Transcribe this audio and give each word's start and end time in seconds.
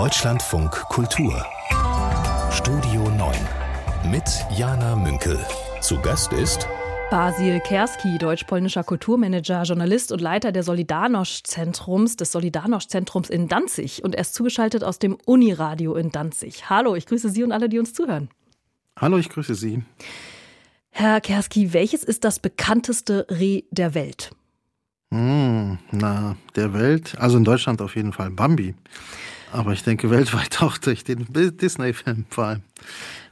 Deutschlandfunk 0.00 0.70
Kultur 0.88 1.44
Studio 2.50 3.10
9 3.10 3.36
mit 4.10 4.24
Jana 4.56 4.96
Münkel. 4.96 5.38
Zu 5.82 6.00
Gast 6.00 6.32
ist 6.32 6.66
Basil 7.10 7.60
Kerski, 7.60 8.16
deutsch-polnischer 8.16 8.82
Kulturmanager, 8.82 9.64
Journalist 9.64 10.10
und 10.10 10.22
Leiter 10.22 10.52
der 10.52 10.64
Solidarność-Zentrums, 10.64 12.16
des 12.16 12.34
Solidarność-Zentrums 12.34 13.28
in 13.28 13.48
Danzig. 13.48 14.02
Und 14.02 14.14
er 14.14 14.22
ist 14.22 14.32
zugeschaltet 14.32 14.84
aus 14.84 14.98
dem 15.00 15.18
Uniradio 15.26 15.94
in 15.96 16.10
Danzig. 16.10 16.70
Hallo, 16.70 16.96
ich 16.96 17.04
grüße 17.04 17.28
Sie 17.28 17.44
und 17.44 17.52
alle, 17.52 17.68
die 17.68 17.78
uns 17.78 17.92
zuhören. 17.92 18.30
Hallo, 18.98 19.18
ich 19.18 19.28
grüße 19.28 19.54
Sie. 19.54 19.82
Herr 20.88 21.20
Kerski, 21.20 21.74
welches 21.74 22.04
ist 22.04 22.24
das 22.24 22.38
bekannteste 22.38 23.26
Reh 23.28 23.64
der 23.70 23.92
Welt? 23.92 24.30
Hm, 25.12 25.76
na, 25.90 26.36
der 26.56 26.72
Welt, 26.72 27.18
also 27.18 27.36
in 27.36 27.44
Deutschland 27.44 27.82
auf 27.82 27.96
jeden 27.96 28.14
Fall 28.14 28.30
Bambi. 28.30 28.74
Aber 29.52 29.72
ich 29.72 29.82
denke 29.82 30.10
weltweit 30.10 30.62
auch 30.62 30.78
durch 30.78 31.04
den 31.04 31.26
Disney-Film 31.30 32.26
vor 32.30 32.44
allem. 32.44 32.62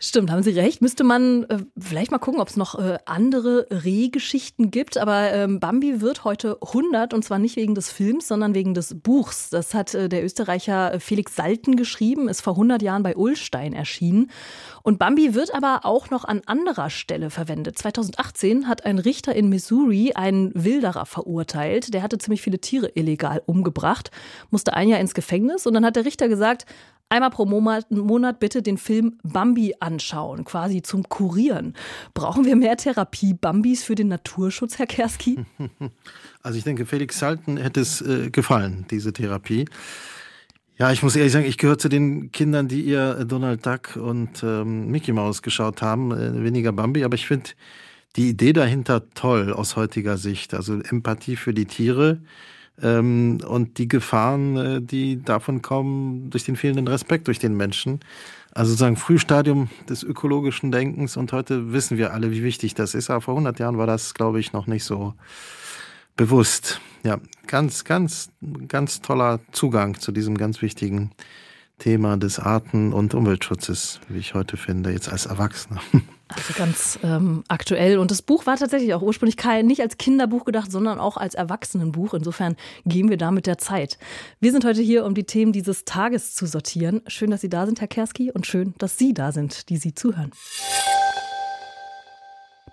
Stimmt, 0.00 0.30
haben 0.30 0.44
Sie 0.44 0.50
recht. 0.50 0.80
Müsste 0.80 1.02
man 1.02 1.42
äh, 1.44 1.58
vielleicht 1.76 2.12
mal 2.12 2.18
gucken, 2.18 2.40
ob 2.40 2.48
es 2.48 2.56
noch 2.56 2.78
äh, 2.78 2.98
andere 3.04 3.66
Rehgeschichten 3.70 4.70
gibt. 4.70 4.96
Aber 4.96 5.32
ähm, 5.32 5.58
Bambi 5.58 6.00
wird 6.00 6.22
heute 6.22 6.56
100 6.62 7.12
und 7.14 7.24
zwar 7.24 7.40
nicht 7.40 7.56
wegen 7.56 7.74
des 7.74 7.90
Films, 7.90 8.28
sondern 8.28 8.54
wegen 8.54 8.74
des 8.74 9.00
Buchs. 9.00 9.50
Das 9.50 9.74
hat 9.74 9.94
äh, 9.94 10.08
der 10.08 10.24
Österreicher 10.24 11.00
Felix 11.00 11.34
Salten 11.34 11.74
geschrieben, 11.74 12.28
ist 12.28 12.42
vor 12.42 12.52
100 12.52 12.80
Jahren 12.80 13.02
bei 13.02 13.16
Ullstein 13.16 13.72
erschienen. 13.72 14.30
Und 14.84 15.00
Bambi 15.00 15.34
wird 15.34 15.52
aber 15.52 15.80
auch 15.82 16.10
noch 16.10 16.24
an 16.24 16.42
anderer 16.46 16.90
Stelle 16.90 17.30
verwendet. 17.30 17.76
2018 17.76 18.68
hat 18.68 18.86
ein 18.86 19.00
Richter 19.00 19.34
in 19.34 19.48
Missouri 19.48 20.12
einen 20.14 20.52
Wilderer 20.54 21.06
verurteilt. 21.06 21.92
Der 21.92 22.02
hatte 22.02 22.18
ziemlich 22.18 22.42
viele 22.42 22.60
Tiere 22.60 22.92
illegal 22.94 23.42
umgebracht, 23.46 24.12
musste 24.50 24.74
ein 24.74 24.88
Jahr 24.88 25.00
ins 25.00 25.14
Gefängnis 25.14 25.66
und 25.66 25.74
dann 25.74 25.84
hat 25.84 25.96
der 25.96 26.04
Richter 26.04 26.28
gesagt, 26.28 26.66
einmal 27.08 27.30
pro 27.30 27.46
Monat, 27.46 28.40
bitte 28.40 28.62
den 28.62 28.78
Film 28.78 29.18
Bambi 29.22 29.74
anschauen, 29.80 30.44
quasi 30.44 30.82
zum 30.82 31.08
Kurieren. 31.08 31.74
Brauchen 32.14 32.44
wir 32.44 32.56
mehr 32.56 32.76
Therapie 32.76 33.34
Bambis 33.34 33.84
für 33.84 33.94
den 33.94 34.08
Naturschutz, 34.08 34.78
Herr 34.78 34.86
Kerski? 34.86 35.44
Also 36.40 36.56
ich 36.56 36.64
denke, 36.64 36.86
Felix 36.86 37.18
Salten 37.18 37.56
hätte 37.58 37.80
es 37.80 38.00
äh, 38.00 38.30
gefallen, 38.30 38.86
diese 38.90 39.12
Therapie. 39.12 39.66
Ja, 40.78 40.92
ich 40.92 41.02
muss 41.02 41.16
ehrlich 41.16 41.32
sagen, 41.32 41.44
ich 41.44 41.58
gehöre 41.58 41.76
zu 41.76 41.88
den 41.88 42.30
Kindern, 42.30 42.68
die 42.68 42.86
eher 42.86 43.24
Donald 43.24 43.66
Duck 43.66 43.96
und 43.96 44.42
ähm, 44.44 44.86
Mickey 44.86 45.12
Mouse 45.12 45.42
geschaut 45.42 45.82
haben, 45.82 46.12
äh, 46.12 46.42
weniger 46.42 46.72
Bambi, 46.72 47.02
aber 47.02 47.16
ich 47.16 47.26
finde 47.26 47.50
die 48.16 48.28
Idee 48.28 48.52
dahinter 48.52 49.10
toll 49.10 49.52
aus 49.52 49.76
heutiger 49.76 50.16
Sicht. 50.16 50.54
Also 50.54 50.80
Empathie 50.80 51.36
für 51.36 51.52
die 51.52 51.66
Tiere 51.66 52.20
ähm, 52.82 53.40
und 53.46 53.78
die 53.78 53.88
Gefahren, 53.88 54.56
äh, 54.56 54.82
die 54.82 55.22
davon 55.22 55.62
kommen, 55.62 56.30
durch 56.30 56.44
den 56.44 56.56
fehlenden 56.56 56.88
Respekt 56.88 57.26
durch 57.28 57.38
den 57.38 57.56
Menschen. 57.56 58.00
Also 58.52 58.70
sozusagen 58.70 58.96
Frühstadium 58.96 59.68
des 59.88 60.02
ökologischen 60.02 60.72
Denkens 60.72 61.16
und 61.16 61.32
heute 61.32 61.72
wissen 61.72 61.98
wir 61.98 62.12
alle, 62.12 62.30
wie 62.30 62.42
wichtig 62.42 62.74
das 62.74 62.94
ist. 62.94 63.10
Aber 63.10 63.20
vor 63.20 63.34
100 63.34 63.58
Jahren 63.58 63.78
war 63.78 63.86
das, 63.86 64.14
glaube 64.14 64.40
ich, 64.40 64.52
noch 64.52 64.66
nicht 64.66 64.84
so 64.84 65.14
bewusst. 66.16 66.80
Ja, 67.04 67.18
ganz, 67.46 67.84
ganz, 67.84 68.30
ganz 68.66 69.00
toller 69.00 69.40
Zugang 69.52 69.98
zu 70.00 70.12
diesem 70.12 70.36
ganz 70.36 70.62
wichtigen 70.62 71.12
Thema 71.78 72.16
des 72.16 72.40
Arten- 72.40 72.92
und 72.92 73.14
Umweltschutzes, 73.14 74.00
wie 74.08 74.18
ich 74.18 74.34
heute 74.34 74.56
finde, 74.56 74.90
jetzt 74.90 75.10
als 75.10 75.26
Erwachsener. 75.26 75.80
Also 76.28 76.52
ganz 76.54 76.98
ähm, 77.02 77.42
aktuell. 77.48 77.98
Und 77.98 78.10
das 78.10 78.22
Buch 78.22 78.46
war 78.46 78.56
tatsächlich 78.56 78.92
auch 78.94 79.02
ursprünglich 79.02 79.36
kein, 79.36 79.66
nicht 79.66 79.80
als 79.80 79.96
Kinderbuch 79.96 80.44
gedacht, 80.44 80.70
sondern 80.70 81.00
auch 81.00 81.16
als 81.16 81.34
Erwachsenenbuch. 81.34 82.14
Insofern 82.14 82.56
gehen 82.84 83.08
wir 83.08 83.16
da 83.16 83.30
mit 83.30 83.46
der 83.46 83.58
Zeit. 83.58 83.98
Wir 84.40 84.52
sind 84.52 84.64
heute 84.64 84.82
hier, 84.82 85.04
um 85.04 85.14
die 85.14 85.24
Themen 85.24 85.52
dieses 85.52 85.84
Tages 85.84 86.34
zu 86.34 86.46
sortieren. 86.46 87.00
Schön, 87.06 87.30
dass 87.30 87.40
Sie 87.40 87.48
da 87.48 87.66
sind, 87.66 87.80
Herr 87.80 87.88
Kerski, 87.88 88.30
und 88.30 88.46
schön, 88.46 88.74
dass 88.78 88.98
Sie 88.98 89.14
da 89.14 89.32
sind, 89.32 89.70
die 89.70 89.78
Sie 89.78 89.94
zuhören. 89.94 90.32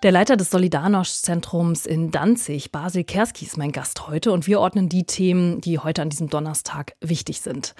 Der 0.02 0.12
Leiter 0.12 0.36
des 0.36 0.50
Solidarność-Zentrums 0.50 1.86
in 1.86 2.10
Danzig, 2.10 2.70
Basil 2.70 3.02
Kerski, 3.02 3.46
ist 3.46 3.56
mein 3.56 3.72
Gast 3.72 4.06
heute 4.08 4.30
und 4.30 4.46
wir 4.46 4.60
ordnen 4.60 4.90
die 4.90 5.04
Themen, 5.04 5.62
die 5.62 5.78
heute 5.78 6.02
an 6.02 6.10
diesem 6.10 6.28
Donnerstag 6.28 6.94
wichtig 7.00 7.40
sind. 7.40 7.74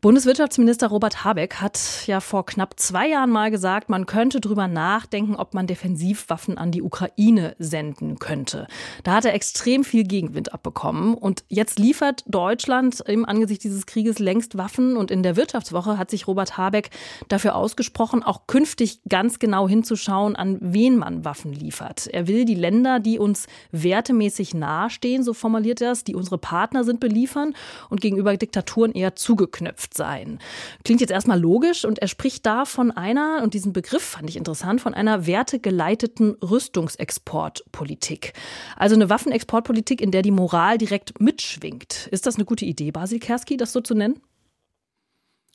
Bundeswirtschaftsminister 0.00 0.88
Robert 0.88 1.22
Habeck 1.22 1.60
hat 1.60 1.78
ja 2.06 2.18
vor 2.18 2.44
knapp 2.46 2.80
zwei 2.80 3.08
Jahren 3.08 3.30
mal 3.30 3.52
gesagt, 3.52 3.88
man 3.88 4.06
könnte 4.06 4.40
drüber 4.40 4.66
nachdenken, 4.66 5.36
ob 5.36 5.54
man 5.54 5.68
Defensivwaffen 5.68 6.58
an 6.58 6.72
die 6.72 6.82
Ukraine 6.82 7.54
senden 7.60 8.18
könnte. 8.18 8.66
Da 9.04 9.14
hat 9.14 9.24
er 9.24 9.34
extrem 9.34 9.84
viel 9.84 10.02
Gegenwind 10.02 10.52
abbekommen 10.52 11.14
und 11.14 11.44
jetzt 11.48 11.78
liefert 11.78 12.24
Deutschland 12.26 13.00
im 13.06 13.24
Angesicht 13.24 13.62
dieses 13.62 13.86
Krieges 13.86 14.18
längst 14.18 14.58
Waffen 14.58 14.96
und 14.96 15.12
in 15.12 15.22
der 15.22 15.36
Wirtschaftswoche 15.36 15.96
hat 15.96 16.10
sich 16.10 16.26
Robert 16.26 16.56
Habeck 16.56 16.90
dafür 17.28 17.54
ausgesprochen, 17.54 18.24
auch 18.24 18.48
künftig 18.48 19.00
ganz 19.08 19.38
genau 19.38 19.68
hinzuschauen, 19.68 20.34
an 20.34 20.58
wen 20.60 20.96
man 20.96 21.24
Waffen 21.24 21.51
liefert. 21.52 22.06
Er 22.06 22.26
will 22.26 22.44
die 22.44 22.54
Länder, 22.54 23.00
die 23.00 23.18
uns 23.18 23.46
wertemäßig 23.70 24.54
nahestehen, 24.54 25.22
so 25.22 25.34
formuliert 25.34 25.80
er 25.80 25.92
es, 25.92 26.04
die 26.04 26.14
unsere 26.14 26.38
Partner 26.38 26.84
sind, 26.84 27.00
beliefern 27.00 27.54
und 27.90 28.00
gegenüber 28.00 28.36
Diktaturen 28.36 28.92
eher 28.92 29.16
zugeknöpft 29.16 29.94
sein. 29.94 30.38
Klingt 30.84 31.00
jetzt 31.00 31.10
erstmal 31.10 31.40
logisch 31.40 31.84
und 31.84 31.98
er 31.98 32.08
spricht 32.08 32.46
da 32.46 32.64
von 32.64 32.90
einer, 32.90 33.40
und 33.42 33.54
diesen 33.54 33.72
Begriff 33.72 34.02
fand 34.02 34.28
ich 34.28 34.36
interessant, 34.36 34.80
von 34.80 34.94
einer 34.94 35.26
wertegeleiteten 35.26 36.36
Rüstungsexportpolitik. 36.42 38.32
Also 38.76 38.94
eine 38.94 39.10
Waffenexportpolitik, 39.10 40.00
in 40.00 40.10
der 40.10 40.22
die 40.22 40.30
Moral 40.30 40.78
direkt 40.78 41.20
mitschwingt. 41.20 42.08
Ist 42.10 42.26
das 42.26 42.36
eine 42.36 42.44
gute 42.44 42.64
Idee, 42.64 42.90
Basil 42.90 43.18
Kerski, 43.18 43.56
das 43.56 43.72
so 43.72 43.80
zu 43.80 43.94
nennen? 43.94 44.20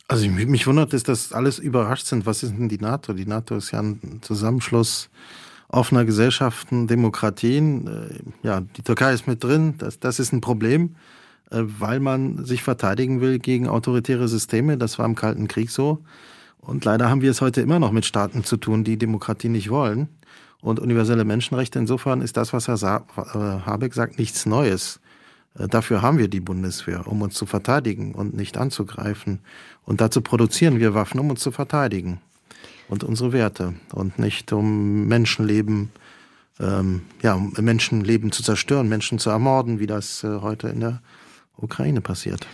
Also 0.09 0.27
mich 0.29 0.65
wundert 0.67 0.93
dass 0.93 1.33
alles 1.33 1.59
überrascht 1.59 2.05
sind. 2.05 2.25
Was 2.25 2.41
ist 2.41 2.51
denn 2.51 2.69
die 2.69 2.77
NATO? 2.77 3.11
Die 3.13 3.25
NATO 3.25 3.57
ist 3.57 3.71
ja 3.71 3.81
ein 3.81 4.21
Zusammenschluss 4.21 5.09
offener 5.69 6.05
Gesellschaften, 6.05 6.87
Demokratien. 6.87 7.87
Äh, 7.87 8.47
ja, 8.47 8.61
die 8.61 8.83
Türkei 8.83 9.13
ist 9.13 9.27
mit 9.27 9.43
drin. 9.43 9.75
Das, 9.77 9.99
das 9.99 10.19
ist 10.19 10.33
ein 10.33 10.41
Problem. 10.41 10.95
Äh, 11.49 11.63
weil 11.79 11.99
man 11.99 12.45
sich 12.45 12.63
verteidigen 12.63 13.21
will 13.21 13.39
gegen 13.39 13.67
autoritäre 13.67 14.27
Systeme. 14.27 14.77
Das 14.77 14.99
war 14.99 15.05
im 15.05 15.15
Kalten 15.15 15.47
Krieg 15.47 15.69
so. 15.69 16.03
Und 16.59 16.83
leider 16.83 17.09
haben 17.09 17.21
wir 17.21 17.31
es 17.31 17.41
heute 17.41 17.61
immer 17.61 17.79
noch 17.79 17.91
mit 17.91 18.05
Staaten 18.05 18.43
zu 18.43 18.57
tun, 18.57 18.83
die 18.83 18.97
Demokratie 18.97 19.49
nicht 19.49 19.69
wollen. 19.69 20.09
Und 20.59 20.79
universelle 20.79 21.23
Menschenrechte, 21.23 21.79
insofern 21.79 22.21
ist 22.21 22.35
das, 22.35 22.51
was 22.51 22.67
Herr 22.67 22.77
Sa 22.77 23.05
äh, 23.15 23.65
Habeck 23.65 23.93
sagt, 23.93 24.19
nichts 24.19 24.45
Neues. 24.45 24.99
Dafür 25.53 26.03
haben 26.03 26.19
wir 26.19 26.27
die 26.27 26.39
Bundeswehr, 26.39 27.07
um 27.07 27.23
uns 27.23 27.33
zu 27.33 27.47
verteidigen 27.47 28.13
und 28.13 28.35
nicht 28.35 28.59
anzugreifen. 28.59 29.39
Und 29.85 30.01
dazu 30.01 30.21
produzieren 30.21 30.79
wir 30.79 30.93
Waffen, 30.93 31.19
um 31.19 31.31
uns 31.31 31.39
zu 31.39 31.51
verteidigen. 31.51 32.19
Und 32.89 33.03
unsere 33.03 33.33
Werte. 33.33 33.73
Und 33.93 34.19
nicht 34.19 34.51
um 34.53 35.07
Menschenleben, 35.07 35.91
ähm, 36.59 37.01
ja, 37.21 37.35
um 37.35 37.53
Menschenleben 37.59 38.31
zu 38.31 38.43
zerstören, 38.43 38.87
Menschen 38.87 39.19
zu 39.19 39.29
ermorden, 39.29 39.79
wie 39.79 39.87
das 39.87 40.23
äh, 40.23 40.39
heute 40.41 40.69
in 40.69 40.79
der 40.79 41.01
Ukraine 41.57 42.01
passiert. 42.01 42.47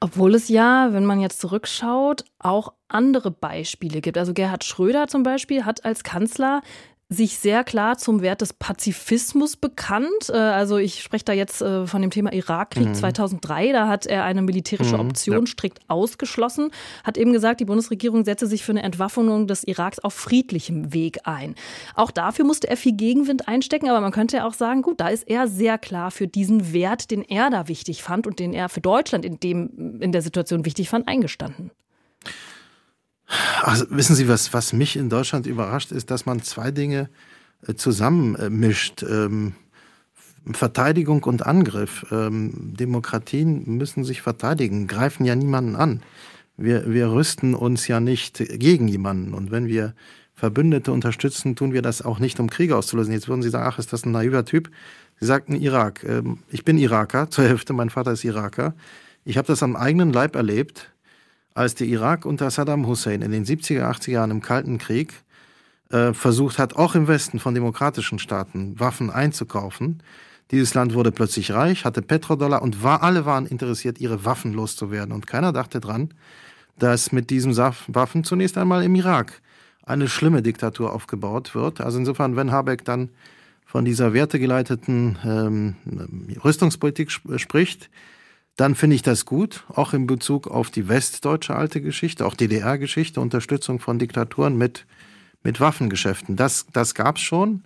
Obwohl 0.00 0.34
es 0.34 0.48
ja, 0.48 0.92
wenn 0.92 1.04
man 1.04 1.20
jetzt 1.20 1.40
zurückschaut, 1.40 2.24
auch 2.38 2.72
andere 2.86 3.30
Beispiele 3.30 4.00
gibt. 4.00 4.16
Also 4.16 4.32
Gerhard 4.32 4.64
Schröder 4.64 5.08
zum 5.08 5.22
Beispiel 5.22 5.64
hat 5.64 5.84
als 5.84 6.04
Kanzler 6.04 6.62
sich 7.10 7.38
sehr 7.38 7.64
klar 7.64 7.96
zum 7.96 8.20
Wert 8.20 8.42
des 8.42 8.52
Pazifismus 8.52 9.56
bekannt. 9.56 10.28
Äh, 10.28 10.36
also 10.36 10.76
ich 10.76 11.02
spreche 11.02 11.24
da 11.24 11.32
jetzt 11.32 11.62
äh, 11.62 11.86
von 11.86 12.02
dem 12.02 12.10
Thema 12.10 12.32
Irakkrieg 12.34 12.88
mhm. 12.88 12.94
2003. 12.94 13.72
Da 13.72 13.88
hat 13.88 14.04
er 14.04 14.24
eine 14.24 14.42
militärische 14.42 14.98
mhm, 14.98 15.08
Option 15.08 15.40
ja. 15.40 15.46
strikt 15.46 15.80
ausgeschlossen, 15.88 16.70
hat 17.04 17.16
eben 17.16 17.32
gesagt, 17.32 17.60
die 17.60 17.64
Bundesregierung 17.64 18.24
setze 18.24 18.46
sich 18.46 18.62
für 18.62 18.72
eine 18.72 18.82
Entwaffnung 18.82 19.46
des 19.46 19.64
Iraks 19.64 19.98
auf 20.00 20.12
friedlichem 20.12 20.92
Weg 20.92 21.20
ein. 21.24 21.54
Auch 21.94 22.10
dafür 22.10 22.44
musste 22.44 22.68
er 22.68 22.76
viel 22.76 22.94
Gegenwind 22.94 23.48
einstecken, 23.48 23.88
aber 23.88 24.02
man 24.02 24.12
könnte 24.12 24.38
ja 24.38 24.46
auch 24.46 24.54
sagen, 24.54 24.82
gut, 24.82 25.00
da 25.00 25.08
ist 25.08 25.26
er 25.28 25.48
sehr 25.48 25.78
klar 25.78 26.10
für 26.10 26.26
diesen 26.26 26.74
Wert, 26.74 27.10
den 27.10 27.22
er 27.22 27.48
da 27.48 27.68
wichtig 27.68 28.02
fand 28.02 28.26
und 28.26 28.38
den 28.38 28.52
er 28.52 28.68
für 28.68 28.82
Deutschland 28.82 29.24
in, 29.24 29.40
dem, 29.40 30.00
in 30.02 30.12
der 30.12 30.20
Situation 30.20 30.66
wichtig 30.66 30.90
fand, 30.90 31.08
eingestanden. 31.08 31.70
Also 33.68 33.84
wissen 33.90 34.16
Sie, 34.16 34.28
was, 34.28 34.54
was 34.54 34.72
mich 34.72 34.96
in 34.96 35.10
Deutschland 35.10 35.46
überrascht, 35.46 35.92
ist, 35.92 36.10
dass 36.10 36.24
man 36.24 36.40
zwei 36.42 36.70
Dinge 36.70 37.10
äh, 37.66 37.74
zusammenmischt. 37.74 39.02
Ähm, 39.02 39.52
Verteidigung 40.52 41.22
und 41.24 41.44
Angriff. 41.44 42.06
Ähm, 42.10 42.54
Demokratien 42.78 43.76
müssen 43.76 44.04
sich 44.04 44.22
verteidigen, 44.22 44.86
greifen 44.86 45.26
ja 45.26 45.34
niemanden 45.34 45.76
an. 45.76 46.02
Wir, 46.56 46.90
wir 46.90 47.12
rüsten 47.12 47.54
uns 47.54 47.86
ja 47.88 48.00
nicht 48.00 48.38
gegen 48.38 48.88
jemanden. 48.88 49.34
Und 49.34 49.50
wenn 49.50 49.66
wir 49.66 49.94
Verbündete 50.34 50.90
unterstützen, 50.90 51.54
tun 51.54 51.74
wir 51.74 51.82
das 51.82 52.00
auch 52.00 52.20
nicht, 52.20 52.40
um 52.40 52.48
Kriege 52.48 52.74
auszulösen. 52.74 53.12
Jetzt 53.12 53.28
würden 53.28 53.42
Sie 53.42 53.50
sagen, 53.50 53.68
ach, 53.70 53.78
ist 53.78 53.92
das 53.92 54.06
ein 54.06 54.12
naiver 54.12 54.46
Typ? 54.46 54.70
Sie 55.20 55.26
sagten 55.26 55.54
Irak. 55.54 56.04
Ähm, 56.04 56.38
ich 56.48 56.64
bin 56.64 56.78
Iraker, 56.78 57.28
zur 57.30 57.44
Hälfte, 57.44 57.74
mein 57.74 57.90
Vater 57.90 58.12
ist 58.12 58.24
Iraker. 58.24 58.74
Ich 59.26 59.36
habe 59.36 59.46
das 59.46 59.62
am 59.62 59.76
eigenen 59.76 60.10
Leib 60.10 60.36
erlebt 60.36 60.90
als 61.58 61.74
der 61.74 61.88
Irak 61.88 62.24
unter 62.24 62.50
Saddam 62.50 62.86
Hussein 62.86 63.20
in 63.20 63.32
den 63.32 63.44
70er, 63.44 63.82
80er 63.90 64.12
Jahren 64.12 64.30
im 64.30 64.40
Kalten 64.40 64.78
Krieg 64.78 65.12
äh, 65.90 66.12
versucht 66.12 66.56
hat, 66.56 66.76
auch 66.76 66.94
im 66.94 67.08
Westen 67.08 67.40
von 67.40 67.52
demokratischen 67.52 68.20
Staaten 68.20 68.78
Waffen 68.78 69.10
einzukaufen. 69.10 70.00
Dieses 70.52 70.74
Land 70.74 70.94
wurde 70.94 71.10
plötzlich 71.10 71.50
reich, 71.50 71.84
hatte 71.84 72.00
Petrodollar 72.00 72.62
und 72.62 72.84
war, 72.84 73.02
alle 73.02 73.26
waren 73.26 73.44
interessiert, 73.44 73.98
ihre 73.98 74.24
Waffen 74.24 74.52
loszuwerden. 74.52 75.12
Und 75.12 75.26
keiner 75.26 75.52
dachte 75.52 75.80
dran, 75.80 76.14
dass 76.78 77.10
mit 77.10 77.28
diesen 77.28 77.56
Waffen 77.56 78.22
zunächst 78.22 78.56
einmal 78.56 78.84
im 78.84 78.94
Irak 78.94 79.42
eine 79.82 80.08
schlimme 80.08 80.42
Diktatur 80.42 80.92
aufgebaut 80.92 81.56
wird. 81.56 81.80
Also 81.80 81.98
insofern, 81.98 82.36
wenn 82.36 82.52
Habeck 82.52 82.84
dann 82.84 83.08
von 83.66 83.84
dieser 83.84 84.12
wertegeleiteten 84.12 85.18
ähm, 85.24 85.74
Rüstungspolitik 86.44 87.10
sp 87.10 87.36
spricht, 87.36 87.90
dann 88.58 88.74
finde 88.74 88.96
ich 88.96 89.02
das 89.02 89.24
gut, 89.24 89.64
auch 89.72 89.94
in 89.94 90.08
Bezug 90.08 90.48
auf 90.48 90.70
die 90.70 90.88
westdeutsche 90.88 91.54
alte 91.54 91.80
Geschichte, 91.80 92.26
auch 92.26 92.34
DDR-Geschichte, 92.34 93.20
Unterstützung 93.20 93.78
von 93.78 94.00
Diktaturen 94.00 94.58
mit, 94.58 94.84
mit 95.44 95.60
Waffengeschäften. 95.60 96.34
Das, 96.34 96.66
das 96.72 96.96
gab 96.96 97.18
es 97.18 97.22
schon 97.22 97.62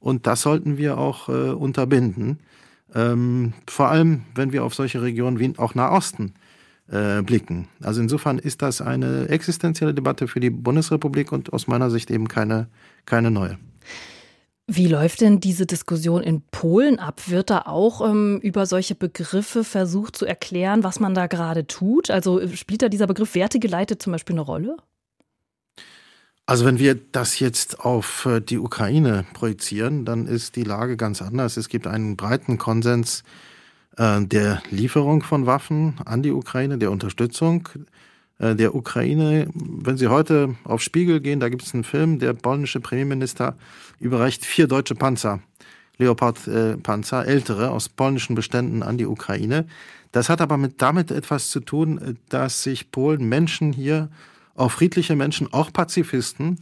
und 0.00 0.26
das 0.26 0.42
sollten 0.42 0.76
wir 0.76 0.98
auch 0.98 1.30
äh, 1.30 1.32
unterbinden. 1.32 2.40
Ähm, 2.94 3.54
vor 3.66 3.88
allem, 3.88 4.26
wenn 4.34 4.52
wir 4.52 4.64
auf 4.64 4.74
solche 4.74 5.00
Regionen 5.00 5.38
wie 5.38 5.54
auch 5.56 5.74
Nahosten 5.74 6.34
äh, 6.88 7.22
blicken. 7.22 7.68
Also 7.80 8.02
insofern 8.02 8.38
ist 8.38 8.60
das 8.60 8.82
eine 8.82 9.30
existenzielle 9.30 9.94
Debatte 9.94 10.28
für 10.28 10.40
die 10.40 10.50
Bundesrepublik 10.50 11.32
und 11.32 11.54
aus 11.54 11.68
meiner 11.68 11.88
Sicht 11.88 12.10
eben 12.10 12.28
keine, 12.28 12.68
keine 13.06 13.30
neue. 13.30 13.56
Wie 14.66 14.86
läuft 14.88 15.20
denn 15.20 15.40
diese 15.40 15.66
Diskussion 15.66 16.22
in 16.22 16.40
Polen 16.40 16.98
ab? 16.98 17.28
Wird 17.28 17.50
da 17.50 17.62
auch 17.66 18.00
ähm, 18.00 18.40
über 18.42 18.64
solche 18.64 18.94
Begriffe 18.94 19.62
versucht 19.62 20.16
zu 20.16 20.24
erklären, 20.24 20.82
was 20.82 21.00
man 21.00 21.14
da 21.14 21.26
gerade 21.26 21.66
tut? 21.66 22.10
Also 22.10 22.40
äh, 22.40 22.56
spielt 22.56 22.80
da 22.80 22.88
dieser 22.88 23.06
Begriff 23.06 23.34
wertegeleitet 23.34 24.00
zum 24.00 24.12
Beispiel 24.12 24.34
eine 24.34 24.40
Rolle? 24.40 24.78
Also 26.46 26.64
wenn 26.64 26.78
wir 26.78 26.94
das 26.94 27.40
jetzt 27.40 27.80
auf 27.80 28.24
äh, 28.24 28.40
die 28.40 28.58
Ukraine 28.58 29.26
projizieren, 29.34 30.06
dann 30.06 30.26
ist 30.26 30.56
die 30.56 30.64
Lage 30.64 30.96
ganz 30.96 31.20
anders. 31.20 31.58
Es 31.58 31.68
gibt 31.68 31.86
einen 31.86 32.16
breiten 32.16 32.56
Konsens 32.56 33.22
äh, 33.98 34.22
der 34.22 34.62
Lieferung 34.70 35.22
von 35.22 35.44
Waffen 35.44 35.96
an 36.06 36.22
die 36.22 36.32
Ukraine, 36.32 36.78
der 36.78 36.90
Unterstützung 36.90 37.68
der 38.38 38.74
Ukraine. 38.74 39.48
Wenn 39.54 39.96
Sie 39.96 40.08
heute 40.08 40.56
auf 40.64 40.82
Spiegel 40.82 41.20
gehen, 41.20 41.40
da 41.40 41.48
gibt 41.48 41.62
es 41.62 41.72
einen 41.72 41.84
Film, 41.84 42.18
der 42.18 42.32
polnische 42.32 42.80
Premierminister 42.80 43.56
überreicht 44.00 44.44
vier 44.44 44.66
deutsche 44.66 44.94
Panzer, 44.94 45.40
Leopard-Panzer, 45.98 47.26
ältere 47.26 47.70
aus 47.70 47.88
polnischen 47.88 48.34
Beständen 48.34 48.82
an 48.82 48.98
die 48.98 49.06
Ukraine. 49.06 49.66
Das 50.10 50.28
hat 50.28 50.40
aber 50.40 50.56
mit, 50.56 50.82
damit 50.82 51.10
etwas 51.10 51.50
zu 51.50 51.60
tun, 51.60 52.18
dass 52.28 52.62
sich 52.62 52.90
Polen 52.90 53.28
Menschen 53.28 53.72
hier, 53.72 54.08
auch 54.56 54.70
friedliche 54.70 55.16
Menschen, 55.16 55.52
auch 55.52 55.72
Pazifisten, 55.72 56.58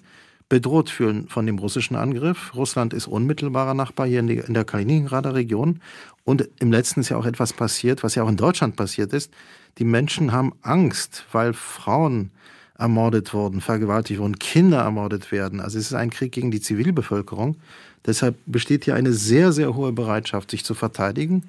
bedroht 0.53 0.91
fühlen 0.91 1.29
von 1.29 1.47
dem 1.47 1.59
russischen 1.59 1.97
Angriff. 1.97 2.55
Russland 2.55 2.93
ist 2.93 3.07
unmittelbarer 3.07 3.73
Nachbar 3.73 4.07
hier 4.07 4.21
in, 4.21 4.53
der 4.53 4.67
Kaliningrader 4.67 5.33
Region. 5.33 5.81
Und 6.25 6.47
im 6.61 6.71
letzten 6.71 7.01
ist 7.01 7.09
ja 7.09 7.17
auch 7.17 7.25
etwas 7.25 7.55
passiert, 7.55 8.03
was 8.03 8.17
ja 8.17 8.23
auch 8.23 8.29
in 8.29 8.37
Deutschland 8.37 8.77
passiert 8.77 9.15
ist. 9.15 9.33
Die 9.79 9.87
Menschen 9.87 10.31
haben 10.31 10.53
Angst, 10.61 11.25
weil 11.33 11.55
Frauen 11.55 12.33
ermordet 12.77 13.33
wurden, 13.33 13.63
vergewaltigt 13.63 14.21
wurden, 14.21 14.39
Kinder 14.39 14.81
ermordet 14.81 15.33
werden. 15.33 15.59
Also 15.59 15.79
es 15.79 15.87
ist 15.87 15.95
ein 15.95 16.11
Krieg 16.11 16.33
gegen 16.33 16.51
die 16.51 16.61
Zivilbevölkerung. 16.61 17.57
Deshalb 18.05 18.37
besteht 18.45 18.85
hier 18.85 18.95
eine 18.95 19.15
sehr, 19.15 19.53
sehr 19.53 19.75
hohe 19.75 19.93
Bereitschaft, 19.93 20.51
sich 20.51 20.67
zu 20.67 20.75
verteidigen 20.75 21.45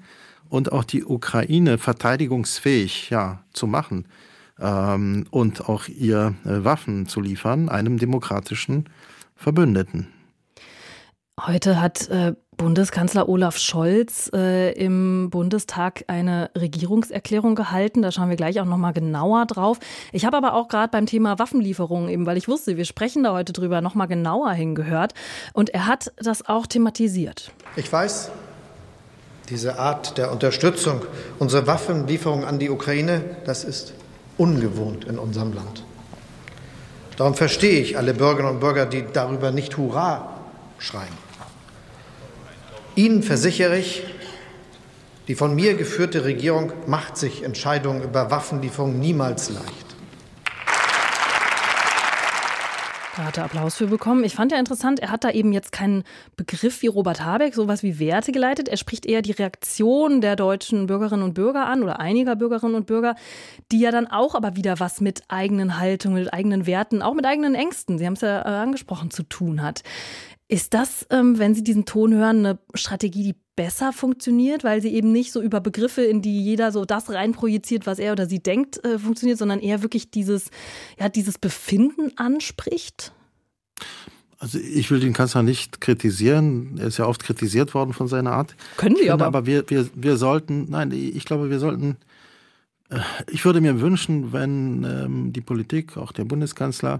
und 0.47 0.71
auch 0.71 0.85
die 0.85 1.03
Ukraine 1.03 1.77
verteidigungsfähig 1.77 3.09
ja, 3.09 3.43
zu 3.51 3.67
machen 3.67 4.05
ähm, 4.59 5.25
und 5.31 5.67
auch 5.69 5.87
ihr 5.87 6.35
äh, 6.45 6.63
Waffen 6.63 7.07
zu 7.07 7.21
liefern, 7.21 7.69
einem 7.69 7.97
demokratischen 7.97 8.89
Verbündeten. 9.35 10.07
Heute 11.41 11.81
hat 11.81 12.09
äh, 12.09 12.33
Bundeskanzler 12.57 13.27
Olaf 13.27 13.57
Scholz 13.57 14.29
äh, 14.33 14.71
im 14.73 15.29
Bundestag 15.31 16.03
eine 16.07 16.51
Regierungserklärung 16.55 17.55
gehalten. 17.55 18.03
Da 18.03 18.11
schauen 18.11 18.29
wir 18.29 18.35
gleich 18.35 18.59
auch 18.61 18.65
noch 18.65 18.77
mal 18.77 18.91
genauer 18.91 19.45
drauf. 19.47 19.79
Ich 20.11 20.25
habe 20.25 20.37
aber 20.37 20.53
auch 20.53 20.67
gerade 20.67 20.89
beim 20.91 21.07
Thema 21.07 21.39
Waffenlieferungen 21.39 22.09
eben, 22.09 22.25
weil 22.25 22.37
ich 22.37 22.47
wusste, 22.47 22.77
wir 22.77 22.85
sprechen 22.85 23.23
da 23.23 23.33
heute 23.33 23.51
drüber, 23.51 23.81
noch 23.81 23.95
mal 23.95 24.05
genauer 24.05 24.51
hingehört. 24.51 25.13
Und 25.53 25.71
er 25.71 25.87
hat 25.87 26.13
das 26.17 26.47
auch 26.47 26.67
thematisiert. 26.67 27.51
Ich 27.75 27.91
weiß, 27.91 28.29
diese 29.49 29.79
Art 29.79 30.17
der 30.17 30.31
Unterstützung, 30.31 31.01
unsere 31.39 31.67
Waffenlieferung 31.67 32.45
an 32.45 32.59
die 32.59 32.69
Ukraine, 32.69 33.23
das 33.45 33.63
ist 33.63 33.93
ungewohnt 34.37 35.05
in 35.05 35.19
unserem 35.19 35.53
Land. 35.53 35.83
Darum 37.17 37.35
verstehe 37.35 37.79
ich 37.79 37.97
alle 37.97 38.13
Bürgerinnen 38.13 38.55
und 38.55 38.59
Bürger, 38.59 38.85
die 38.85 39.05
darüber 39.11 39.51
nicht 39.51 39.77
Hurra 39.77 40.39
schreien. 40.79 41.23
Ihnen 42.95 43.23
versichere 43.23 43.77
ich, 43.77 44.03
die 45.27 45.35
von 45.35 45.55
mir 45.55 45.75
geführte 45.75 46.25
Regierung 46.25 46.73
macht 46.87 47.17
sich 47.17 47.43
Entscheidungen 47.43 48.03
über 48.03 48.29
Waffenlieferungen 48.29 48.99
niemals 48.99 49.49
leicht. 49.49 49.92
Da 53.15 53.25
hat 53.25 53.37
er 53.37 53.43
Applaus 53.43 53.75
für 53.75 53.85
bekommen. 53.85 54.23
Ich 54.23 54.33
fand 54.33 54.51
ja 54.51 54.57
interessant, 54.57 54.99
er 54.99 55.11
hat 55.11 55.23
da 55.23 55.29
eben 55.29 55.53
jetzt 55.53 55.71
keinen 55.71 56.03
Begriff 56.35 56.81
wie 56.81 56.87
Robert 56.87 57.23
Habeck, 57.23 57.53
sowas 57.53 57.83
wie 57.83 57.99
Werte 57.99 58.31
geleitet. 58.31 58.67
Er 58.67 58.77
spricht 58.77 59.05
eher 59.05 59.21
die 59.21 59.33
Reaktion 59.33 60.19
der 60.19 60.35
deutschen 60.35 60.87
Bürgerinnen 60.87 61.23
und 61.23 61.35
Bürger 61.35 61.67
an 61.67 61.83
oder 61.83 61.99
einiger 61.99 62.35
Bürgerinnen 62.35 62.73
und 62.73 62.87
Bürger, 62.87 63.15
die 63.71 63.79
ja 63.79 63.91
dann 63.91 64.07
auch 64.07 64.33
aber 64.33 64.55
wieder 64.55 64.79
was 64.79 64.99
mit 64.99 65.21
eigenen 65.27 65.79
Haltungen, 65.79 66.23
mit 66.23 66.33
eigenen 66.33 66.65
Werten, 66.65 67.03
auch 67.03 67.13
mit 67.13 67.27
eigenen 67.27 67.53
Ängsten, 67.53 67.99
Sie 67.99 68.05
haben 68.07 68.13
es 68.13 68.21
ja 68.21 68.41
äh, 68.41 68.45
angesprochen, 68.45 69.11
zu 69.11 69.21
tun 69.21 69.61
hat. 69.61 69.83
Ist 70.47 70.73
das, 70.73 71.05
ähm, 71.11 71.37
wenn 71.37 71.53
Sie 71.53 71.63
diesen 71.63 71.85
Ton 71.85 72.15
hören, 72.15 72.45
eine 72.45 72.59
Strategie, 72.73 73.23
die 73.23 73.42
besser 73.55 73.93
funktioniert, 73.93 74.63
weil 74.63 74.81
sie 74.81 74.93
eben 74.93 75.11
nicht 75.11 75.31
so 75.31 75.41
über 75.41 75.59
Begriffe, 75.61 76.01
in 76.01 76.21
die 76.21 76.43
jeder 76.43 76.71
so 76.71 76.85
das 76.85 77.09
reinprojiziert, 77.09 77.85
was 77.85 77.99
er 77.99 78.11
oder 78.13 78.27
sie 78.27 78.41
denkt, 78.41 78.83
äh, 78.83 78.97
funktioniert, 78.97 79.37
sondern 79.37 79.59
eher 79.59 79.81
wirklich 79.83 80.11
dieses, 80.11 80.49
ja, 80.99 81.09
dieses 81.09 81.37
Befinden 81.37 82.17
anspricht? 82.17 83.13
Also 84.39 84.59
ich 84.59 84.91
will 84.91 84.99
den 84.99 85.13
Kanzler 85.13 85.41
nicht 85.41 85.79
kritisieren. 85.79 86.77
Er 86.77 86.87
ist 86.87 86.97
ja 86.97 87.05
oft 87.05 87.23
kritisiert 87.23 87.73
worden 87.73 87.93
von 87.93 88.09
seiner 88.09 88.33
Art. 88.33 88.55
Können 88.75 88.97
Sie 88.97 89.09
aber. 89.09 89.25
Aber 89.25 89.45
wir, 89.45 89.69
wir, 89.69 89.87
wir 89.95 90.17
sollten, 90.17 90.69
nein, 90.69 90.91
ich 90.91 91.23
glaube, 91.23 91.49
wir 91.49 91.59
sollten, 91.59 91.95
äh, 92.89 92.99
ich 93.31 93.45
würde 93.45 93.61
mir 93.61 93.79
wünschen, 93.79 94.33
wenn 94.33 94.83
ähm, 94.83 95.31
die 95.31 95.39
Politik, 95.39 95.95
auch 95.95 96.11
der 96.11 96.25
Bundeskanzler, 96.25 96.99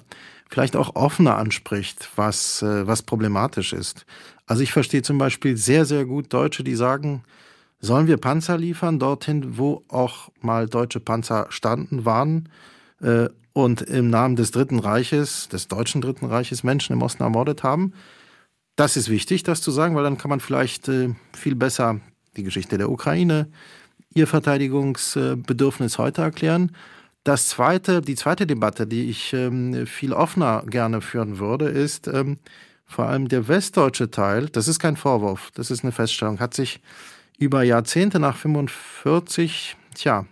vielleicht 0.50 0.76
auch 0.76 0.96
offener 0.96 1.38
anspricht, 1.38 2.10
was, 2.16 2.62
äh, 2.62 2.88
was 2.88 3.02
problematisch 3.02 3.74
ist. 3.74 4.06
Also 4.46 4.64
ich 4.64 4.72
verstehe 4.72 5.02
zum 5.02 5.18
Beispiel 5.18 5.58
sehr, 5.58 5.86
sehr 5.86 6.06
gut 6.06 6.34
Deutsche, 6.34 6.64
die 6.64 6.76
sagen, 6.76 7.24
sollen 7.80 8.08
wir 8.08 8.18
Panzer 8.18 8.58
liefern 8.58 9.00
dorthin, 9.00 9.58
wo 9.58 9.84
auch 9.90 10.30
mal 10.42 10.68
deutsche 10.68 11.00
Panzer 11.00 11.48
standen, 11.50 12.06
waren 12.06 12.50
äh, 13.02 13.28
und 13.54 13.82
im 13.82 14.10
Namen 14.10 14.36
des 14.36 14.52
Dritten 14.52 14.80
Reiches, 14.80 15.50
des 15.50 15.68
deutschen 15.68 16.02
Dritten 16.02 16.26
Reiches 16.26 16.64
Menschen 16.64 16.94
im 16.94 17.02
Osten 17.02 17.24
ermordet 17.24 17.64
haben. 17.64 17.94
Das 18.76 18.98
ist 18.98 19.10
wichtig, 19.10 19.44
das 19.44 19.62
zu 19.62 19.70
sagen, 19.70 19.96
weil 19.96 20.04
dann 20.04 20.18
kann 20.18 20.30
man 20.30 20.40
vielleicht 20.40 20.88
äh, 20.88 21.10
viel 21.34 21.56
besser 21.56 22.00
die 22.36 22.44
Geschichte 22.44 22.78
der 22.78 22.90
Ukraine, 22.90 23.48
ihr 24.16 24.28
Verteidigungsbedürfnis 24.28 25.98
heute 25.98 26.22
erklären. 26.22 26.72
Das 27.24 27.48
zweite, 27.48 28.02
die 28.02 28.16
zweite 28.16 28.48
Debatte, 28.48 28.88
die 28.88 29.10
ich 29.10 29.34
ähm, 29.34 29.86
viel 29.88 30.14
offener 30.14 30.64
gerne 30.68 31.02
führen 31.02 31.40
würde, 31.40 31.66
ist 31.66 32.08
ähm, 32.08 32.38
vor 32.94 33.08
allem 33.08 33.28
der 33.28 33.48
westdeutsche 33.48 34.12
Teil, 34.12 34.48
das 34.48 34.68
ist 34.68 34.80
kein 34.80 34.96
Vorwurf, 34.96 35.52
das 35.56 35.72
ist 35.72 35.84
eine 35.84 35.92
Feststellung, 35.92 36.40
hat 36.40 36.54
sich 36.54 36.80
über 37.40 37.64
Jahrzehnte 37.64 38.20
nach 38.20 38.38
45, 38.38 39.76
tja, 39.96 40.26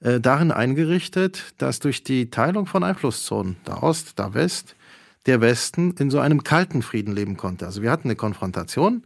äh, 0.00 0.20
darin 0.20 0.52
eingerichtet, 0.52 1.54
dass 1.58 1.80
durch 1.80 2.04
die 2.04 2.30
Teilung 2.30 2.66
von 2.66 2.84
Einflusszonen, 2.84 3.56
da 3.64 3.82
Ost, 3.82 4.18
da 4.18 4.34
West, 4.34 4.76
der 5.24 5.40
Westen 5.40 5.92
in 5.98 6.10
so 6.10 6.20
einem 6.20 6.44
kalten 6.44 6.82
Frieden 6.82 7.14
leben 7.14 7.36
konnte. 7.36 7.66
Also 7.66 7.82
wir 7.82 7.90
hatten 7.90 8.08
eine 8.08 8.16
Konfrontation 8.16 9.02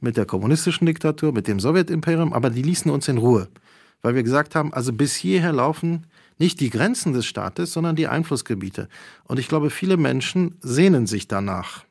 mit 0.00 0.16
der 0.16 0.26
kommunistischen 0.26 0.86
Diktatur, 0.86 1.32
mit 1.32 1.46
dem 1.46 1.60
Sowjetimperium, 1.60 2.32
aber 2.32 2.50
die 2.50 2.62
ließen 2.62 2.90
uns 2.90 3.08
in 3.08 3.18
Ruhe, 3.18 3.48
weil 4.02 4.16
wir 4.16 4.22
gesagt 4.24 4.54
haben, 4.54 4.72
also 4.74 4.92
bis 4.92 5.14
hierher 5.14 5.52
laufen 5.52 6.06
nicht 6.38 6.58
die 6.58 6.70
Grenzen 6.70 7.12
des 7.12 7.24
Staates, 7.24 7.72
sondern 7.72 7.94
die 7.94 8.08
Einflussgebiete. 8.08 8.88
Und 9.24 9.38
ich 9.38 9.46
glaube, 9.46 9.70
viele 9.70 9.96
Menschen 9.96 10.56
sehnen 10.60 11.06
sich 11.06 11.28
danach, 11.28 11.84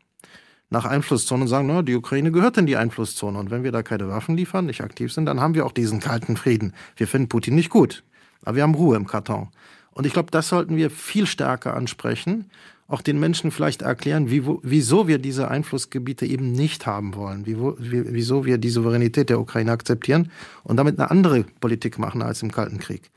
nach 0.71 0.85
Einflusszonen 0.85 1.43
und 1.43 1.47
sagen, 1.49 1.67
na, 1.67 1.83
die 1.83 1.95
Ukraine 1.95 2.31
gehört 2.31 2.57
in 2.57 2.65
die 2.65 2.77
Einflusszone. 2.77 3.37
Und 3.37 3.51
wenn 3.51 3.63
wir 3.63 3.71
da 3.71 3.83
keine 3.83 4.07
Waffen 4.07 4.35
liefern, 4.35 4.65
nicht 4.65 4.81
aktiv 4.81 5.13
sind, 5.13 5.25
dann 5.25 5.39
haben 5.39 5.53
wir 5.53 5.65
auch 5.65 5.73
diesen 5.73 5.99
kalten 5.99 6.37
Frieden. 6.37 6.73
Wir 6.95 7.07
finden 7.07 7.29
Putin 7.29 7.55
nicht 7.55 7.69
gut, 7.69 8.03
aber 8.43 8.55
wir 8.55 8.63
haben 8.63 8.73
Ruhe 8.73 8.95
im 8.95 9.05
Karton. 9.05 9.49
Und 9.91 10.07
ich 10.07 10.13
glaube, 10.13 10.31
das 10.31 10.47
sollten 10.47 10.77
wir 10.77 10.89
viel 10.89 11.27
stärker 11.27 11.75
ansprechen, 11.75 12.49
auch 12.87 13.01
den 13.01 13.19
Menschen 13.19 13.51
vielleicht 13.51 13.81
erklären, 13.81 14.29
wie, 14.29 14.43
wieso 14.63 15.07
wir 15.07 15.17
diese 15.17 15.49
Einflussgebiete 15.49 16.25
eben 16.25 16.53
nicht 16.53 16.85
haben 16.85 17.15
wollen, 17.15 17.45
wie, 17.45 17.57
wie, 17.57 18.13
wieso 18.13 18.45
wir 18.45 18.57
die 18.57 18.69
Souveränität 18.69 19.29
der 19.29 19.39
Ukraine 19.39 19.71
akzeptieren 19.73 20.31
und 20.63 20.77
damit 20.77 20.97
eine 20.97 21.11
andere 21.11 21.43
Politik 21.59 21.99
machen 21.99 22.21
als 22.21 22.41
im 22.41 22.51
Kalten 22.51 22.79
Krieg. 22.79 23.11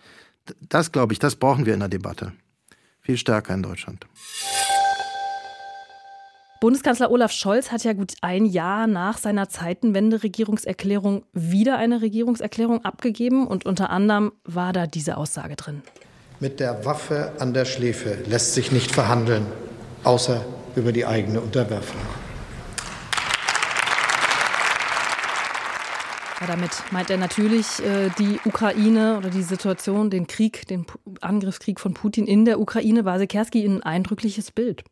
Das 0.68 0.90
glaube 0.90 1.12
ich, 1.12 1.20
das 1.20 1.36
brauchen 1.36 1.66
wir 1.66 1.74
in 1.74 1.80
der 1.80 1.88
Debatte. 1.88 2.32
Viel 3.00 3.16
stärker 3.16 3.54
in 3.54 3.62
Deutschland. 3.62 4.06
Bundeskanzler 6.64 7.10
Olaf 7.10 7.30
Scholz 7.30 7.72
hat 7.72 7.84
ja 7.84 7.92
gut 7.92 8.14
ein 8.22 8.46
Jahr 8.46 8.86
nach 8.86 9.18
seiner 9.18 9.50
Zeitenwende-Regierungserklärung 9.50 11.26
wieder 11.34 11.76
eine 11.76 12.00
Regierungserklärung 12.00 12.86
abgegeben 12.86 13.46
und 13.46 13.66
unter 13.66 13.90
anderem 13.90 14.32
war 14.44 14.72
da 14.72 14.86
diese 14.86 15.18
Aussage 15.18 15.56
drin. 15.56 15.82
Mit 16.40 16.60
der 16.60 16.86
Waffe 16.86 17.32
an 17.38 17.52
der 17.52 17.66
Schläfe 17.66 18.16
lässt 18.24 18.54
sich 18.54 18.72
nicht 18.72 18.92
verhandeln, 18.92 19.44
außer 20.04 20.42
über 20.74 20.92
die 20.92 21.04
eigene 21.04 21.42
Unterwerfung. 21.42 22.00
Ja, 26.40 26.46
damit 26.46 26.70
meint 26.92 27.10
er 27.10 27.18
natürlich 27.18 27.84
äh, 27.84 28.08
die 28.18 28.40
Ukraine 28.46 29.18
oder 29.18 29.28
die 29.28 29.42
Situation, 29.42 30.08
den 30.08 30.26
Krieg, 30.26 30.66
den 30.68 30.86
P 30.86 30.94
Angriffskrieg 31.20 31.78
von 31.78 31.92
Putin 31.92 32.26
in 32.26 32.46
der 32.46 32.58
Ukraine. 32.58 33.04
War 33.04 33.18
Sikerski 33.18 33.66
ein 33.66 33.82
eindrückliches 33.82 34.50
Bild. 34.50 34.82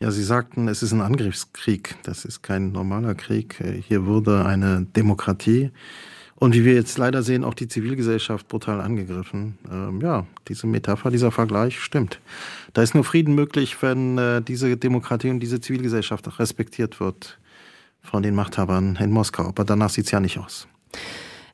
Ja, 0.00 0.10
Sie 0.12 0.22
sagten, 0.22 0.68
es 0.68 0.82
ist 0.82 0.92
ein 0.92 1.00
Angriffskrieg. 1.00 1.96
Das 2.04 2.24
ist 2.24 2.42
kein 2.42 2.70
normaler 2.72 3.14
Krieg. 3.14 3.56
Hier 3.86 4.06
wurde 4.06 4.44
eine 4.44 4.86
Demokratie 4.94 5.72
und 6.40 6.54
wie 6.54 6.64
wir 6.64 6.74
jetzt 6.74 6.96
leider 6.98 7.24
sehen, 7.24 7.42
auch 7.42 7.54
die 7.54 7.66
Zivilgesellschaft 7.66 8.46
brutal 8.46 8.80
angegriffen. 8.80 9.58
Ähm, 9.70 10.00
ja, 10.00 10.24
diese 10.46 10.68
Metapher, 10.68 11.10
dieser 11.10 11.32
Vergleich 11.32 11.80
stimmt. 11.80 12.20
Da 12.74 12.82
ist 12.82 12.94
nur 12.94 13.02
Frieden 13.02 13.34
möglich, 13.34 13.82
wenn 13.82 14.18
äh, 14.18 14.40
diese 14.40 14.76
Demokratie 14.76 15.30
und 15.30 15.40
diese 15.40 15.60
Zivilgesellschaft 15.60 16.38
respektiert 16.38 17.00
wird 17.00 17.38
von 18.00 18.22
den 18.22 18.36
Machthabern 18.36 18.96
in 19.00 19.10
Moskau. 19.10 19.46
Aber 19.48 19.64
danach 19.64 19.90
sieht 19.90 20.04
es 20.04 20.12
ja 20.12 20.20
nicht 20.20 20.38
aus. 20.38 20.68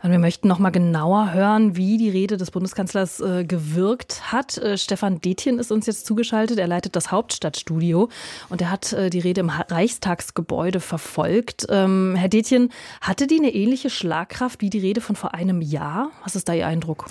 Und 0.04 0.10
wir 0.10 0.18
möchten 0.18 0.48
noch 0.48 0.58
mal 0.58 0.68
genauer 0.68 1.32
hören, 1.32 1.76
wie 1.76 1.96
die 1.96 2.10
Rede 2.10 2.36
des 2.36 2.50
Bundeskanzlers 2.50 3.20
äh, 3.20 3.46
gewirkt 3.46 4.30
hat. 4.30 4.58
Äh, 4.58 4.76
Stefan 4.76 5.22
Detjen 5.22 5.58
ist 5.58 5.72
uns 5.72 5.86
jetzt 5.86 6.04
zugeschaltet. 6.04 6.58
Er 6.58 6.66
leitet 6.66 6.94
das 6.94 7.10
Hauptstadtstudio 7.10 8.10
und 8.50 8.60
er 8.60 8.70
hat 8.70 8.92
äh, 8.92 9.08
die 9.08 9.20
Rede 9.20 9.40
im 9.40 9.48
Reichstagsgebäude 9.48 10.80
verfolgt. 10.80 11.64
Ähm, 11.70 12.16
Herr 12.18 12.28
Detjen, 12.28 12.68
hatte 13.00 13.26
die 13.26 13.38
eine 13.38 13.54
ähnliche 13.54 13.88
Schlagkraft 13.88 14.60
wie 14.60 14.68
die 14.68 14.78
Rede 14.78 15.00
von 15.00 15.16
vor 15.16 15.32
einem 15.32 15.62
Jahr? 15.62 16.10
Was 16.22 16.36
ist 16.36 16.50
da 16.50 16.52
Ihr 16.52 16.66
Eindruck? 16.66 17.06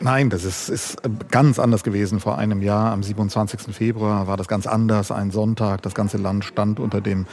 Nein, 0.00 0.30
das 0.30 0.42
ist, 0.42 0.68
ist 0.68 0.96
ganz 1.30 1.60
anders 1.60 1.84
gewesen 1.84 2.18
vor 2.18 2.38
einem 2.38 2.60
Jahr. 2.60 2.90
Am 2.90 3.04
27. 3.04 3.72
Februar 3.72 4.26
war 4.26 4.36
das 4.36 4.48
ganz 4.48 4.66
anders, 4.66 5.12
ein 5.12 5.30
Sonntag. 5.30 5.82
Das 5.82 5.94
ganze 5.94 6.16
Land 6.16 6.44
stand 6.44 6.80
unter 6.80 7.00
dem 7.00 7.26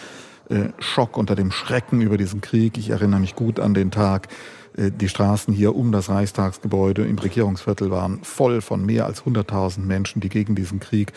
äh, 0.50 0.70
Schock, 0.78 1.18
unter 1.18 1.36
dem 1.36 1.52
Schrecken 1.52 2.00
über 2.00 2.18
diesen 2.18 2.42
Krieg. 2.42 2.78
Ich 2.78 2.92
erinnere 2.92 3.20
mich 3.20 3.36
gut 3.36 3.60
an 3.60 3.74
den 3.74 3.90
Tag, 3.90 4.28
äh, 4.28 4.57
die 4.78 5.10
Straßen 5.10 5.54
hier 5.54 5.76
um 5.76 5.92
das 5.92 6.10
Reichstagsgebäude 6.10 7.06
im 7.06 7.18
Regierungsviertel 7.18 7.90
waren 7.90 8.20
voll 8.24 8.62
von 8.62 8.86
mehr 8.86 9.08
als 9.08 9.24
100.000 9.24 9.80
Menschen, 9.80 10.20
die 10.22 10.30
gegen 10.30 10.54
diesen 10.54 10.80
Krieg 10.80 11.14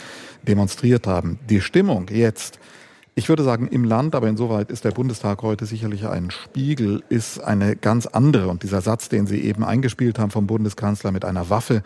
demonstriert 0.48 1.06
haben. 1.06 1.38
Die 1.50 1.60
Stimmung 1.60 2.06
jetzt, 2.08 2.58
ich 3.14 3.28
würde 3.28 3.42
sagen 3.42 3.68
im 3.68 3.84
Land, 3.84 4.14
aber 4.14 4.28
insoweit 4.28 4.70
ist 4.70 4.86
der 4.86 4.92
Bundestag 4.92 5.42
heute 5.42 5.66
sicherlich 5.66 6.06
ein 6.06 6.30
Spiegel, 6.30 7.02
ist 7.10 7.38
eine 7.38 7.76
ganz 7.76 8.06
andere. 8.06 8.48
Und 8.48 8.62
dieser 8.62 8.80
Satz, 8.80 9.10
den 9.10 9.26
Sie 9.26 9.42
eben 9.42 9.62
eingespielt 9.62 10.18
haben 10.18 10.30
vom 10.30 10.46
Bundeskanzler 10.46 11.12
mit 11.12 11.26
einer 11.26 11.50
Waffe, 11.50 11.82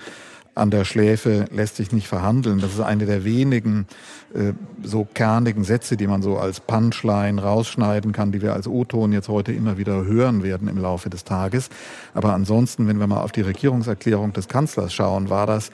an 0.55 0.71
der 0.71 0.85
Schläfe 0.85 1.47
lässt 1.51 1.77
sich 1.77 1.93
nicht 1.93 2.07
verhandeln. 2.07 2.61
Das 2.61 2.73
ist 2.73 2.81
eine 2.81 3.07
der 3.07 3.25
wenigen 3.25 3.87
äh, 4.35 4.53
so 4.83 5.07
kernigen 5.13 5.65
Sätze, 5.65 5.97
die 5.97 6.07
man 6.07 6.23
so 6.23 6.39
als 6.39 6.61
Punchline 6.61 7.43
rausschneiden 7.43 8.13
kann, 8.13 8.33
die 8.33 8.41
wir 8.41 8.53
als 8.53 8.69
O-Ton 8.69 9.13
jetzt 9.13 9.29
heute 9.29 9.53
immer 9.53 9.79
wieder 9.79 10.05
hören 10.05 10.43
werden 10.43 10.69
im 10.69 10.79
Laufe 10.79 11.11
des 11.11 11.25
Tages. 11.25 11.71
Aber 12.15 12.35
ansonsten, 12.35 12.87
wenn 12.87 12.99
wir 12.99 13.07
mal 13.07 13.23
auf 13.23 13.33
die 13.33 13.41
Regierungserklärung 13.41 14.33
des 14.33 14.49
Kanzlers 14.49 14.95
schauen, 14.95 15.29
war 15.29 15.47
das 15.47 15.71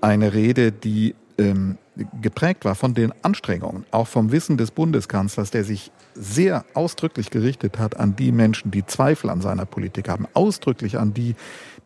eine 0.00 0.32
Rede, 0.32 0.72
die 0.72 1.14
ähm, 1.38 1.76
geprägt 2.20 2.64
war 2.64 2.74
von 2.74 2.94
den 2.94 3.12
Anstrengungen, 3.22 3.84
auch 3.90 4.08
vom 4.08 4.32
Wissen 4.32 4.56
des 4.56 4.70
Bundeskanzlers, 4.70 5.50
der 5.50 5.64
sich 5.64 5.92
sehr 6.14 6.64
ausdrücklich 6.74 7.30
gerichtet 7.30 7.78
hat 7.78 7.98
an 7.98 8.16
die 8.16 8.32
Menschen, 8.32 8.70
die 8.70 8.86
Zweifel 8.86 9.30
an 9.30 9.40
seiner 9.40 9.66
Politik 9.66 10.08
haben, 10.08 10.26
ausdrücklich 10.34 10.98
an 10.98 11.14
die, 11.14 11.34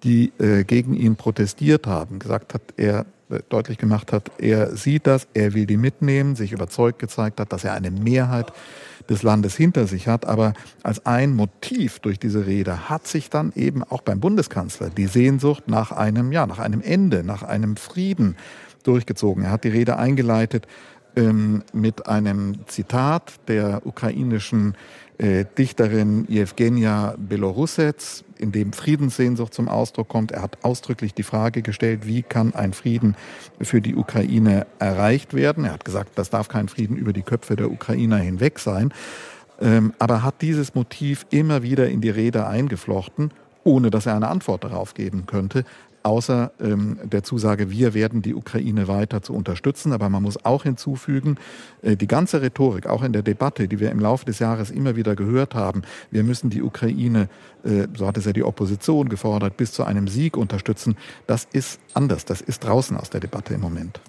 die 0.03 0.33
äh, 0.39 0.65
gegen 0.65 0.95
ihn 0.95 1.17
protestiert 1.17 1.87
haben, 1.87 2.19
gesagt 2.19 2.55
hat, 2.55 2.63
er 2.77 3.07
äh, 3.31 3.41
deutlich 3.49 3.79
gemacht 3.79 4.13
hat, 4.13 4.31
er 4.39 4.75
sieht 4.77 5.07
das, 5.07 5.29
er 5.35 5.55
will 5.55 5.67
die 5.67 5.77
mitnehmen, 5.77 6.37
sich 6.37 6.53
überzeugt 6.53 6.99
gezeigt 6.99 7.41
hat, 7.41 7.53
dass 7.53 7.65
er 7.65 7.75
eine 7.75 7.91
Mehrheit 7.91 8.53
des 9.09 9.23
Landes 9.23 9.57
hinter 9.57 9.87
sich 9.87 10.09
hat. 10.09 10.27
Aber 10.27 10.55
als 10.83 11.05
ein 11.07 11.35
Motiv 11.35 11.99
durch 12.01 12.19
diese 12.19 12.47
Rede 12.47 12.89
hat 12.89 13.07
sich 13.07 13.31
dann 13.31 13.53
eben 13.55 13.83
auch 13.83 14.03
beim 14.03 14.21
Bundeskanzler 14.21 14.91
die 14.91 15.07
Sehnsucht 15.07 15.65
nach 15.69 15.93
einem, 15.93 16.33
ja, 16.33 16.47
nach 16.47 16.59
einem 16.59 16.81
Ende, 16.81 17.25
nach 17.25 17.43
einem 17.43 17.77
Frieden 17.77 18.37
durchgezogen. 18.89 19.45
Er 19.45 19.51
hat 19.51 19.65
die 19.65 19.69
Rede 19.69 19.97
eingeleitet 19.97 20.67
ähm, 21.17 21.63
mit 21.73 22.07
einem 22.07 22.67
Zitat 22.67 23.35
der 23.49 23.87
ukrainischen 23.87 24.75
äh, 25.19 25.45
Dichterin 25.57 26.27
Jewgenia 26.29 27.15
Belorussets, 27.19 28.25
in 28.39 28.53
dem 28.53 28.73
Friedenssehnsucht 28.73 29.53
zum 29.53 29.69
Ausdruck 29.69 30.09
kommt. 30.09 30.33
Er 30.33 30.43
hat 30.43 30.59
ausdrücklich 30.63 31.15
die 31.15 31.25
Frage 31.25 31.63
gestellt, 31.63 32.07
wie 32.07 32.23
kann 32.23 32.55
ein 32.55 32.73
Frieden 32.73 33.17
für 33.61 33.81
die 33.81 33.97
Ukraine 33.97 34.67
erreicht 34.79 35.35
werden. 35.35 35.65
Er 35.65 35.73
hat 35.73 35.85
gesagt, 35.85 36.13
das 36.17 36.31
darf 36.31 36.49
kein 36.49 36.69
Frieden 36.69 36.97
über 36.97 37.13
die 37.13 37.23
Köpfe 37.23 37.57
der 37.57 37.71
Ukrainer 37.71 38.19
hinweg 38.19 38.61
sein. 38.61 38.93
Ähm, 39.61 39.93
aber 39.99 40.23
hat 40.23 40.41
dieses 40.41 40.77
Motiv 40.77 41.27
immer 41.31 41.65
wieder 41.65 41.89
in 41.89 42.01
die 42.01 42.11
Rede 42.11 42.47
eingeflochten, 42.47 43.33
ohne 43.65 43.91
dass 43.91 44.07
er 44.07 44.15
eine 44.15 44.29
Antwort 44.29 44.63
darauf 44.63 44.95
geben 44.95 45.27
könnte 45.27 45.65
außer 46.03 46.53
ähm, 46.61 46.99
der 47.05 47.23
Zusage, 47.23 47.71
wir 47.71 47.95
werden 47.95 48.23
die 48.23 48.35
Ukraine 48.35 48.89
weiter 48.89 49.23
zu 49.23 49.35
unterstützen. 49.35 49.93
Aber 49.93 50.09
man 50.09 50.23
muss 50.23 50.45
auch 50.45 50.63
hinzufügen, 50.63 51.37
äh, 51.83 51.97
die 51.97 52.07
ganze 52.07 52.43
Rhetorik, 52.43 52.87
auch 52.87 53.03
in 53.03 53.13
der 53.13 53.23
Debatte, 53.23 53.69
die 53.69 53.81
wir 53.81 53.91
im 53.91 54.01
Laufe 54.01 54.25
des 54.25 54.39
Jahres 54.39 54.71
immer 54.71 54.97
wieder 54.97 55.17
gehört 55.17 55.55
haben, 55.55 55.83
wir 56.11 56.25
müssen 56.25 56.51
die 56.51 56.63
Ukraine, 56.63 57.29
äh, 57.65 57.87
so 57.97 58.07
hat 58.07 58.17
es 58.17 58.25
ja 58.25 58.33
die 58.33 58.45
Opposition 58.45 59.09
gefordert, 59.09 59.57
bis 59.57 59.73
zu 59.73 59.85
einem 59.85 60.09
Sieg 60.09 60.37
unterstützen, 60.37 60.97
das 61.27 61.47
ist 61.53 61.81
anders. 61.95 62.25
Das 62.25 62.41
ist 62.41 62.65
draußen 62.65 62.97
aus 62.97 63.11
der 63.11 63.21
Debatte 63.21 63.55
im 63.55 63.61
Moment. 63.61 64.01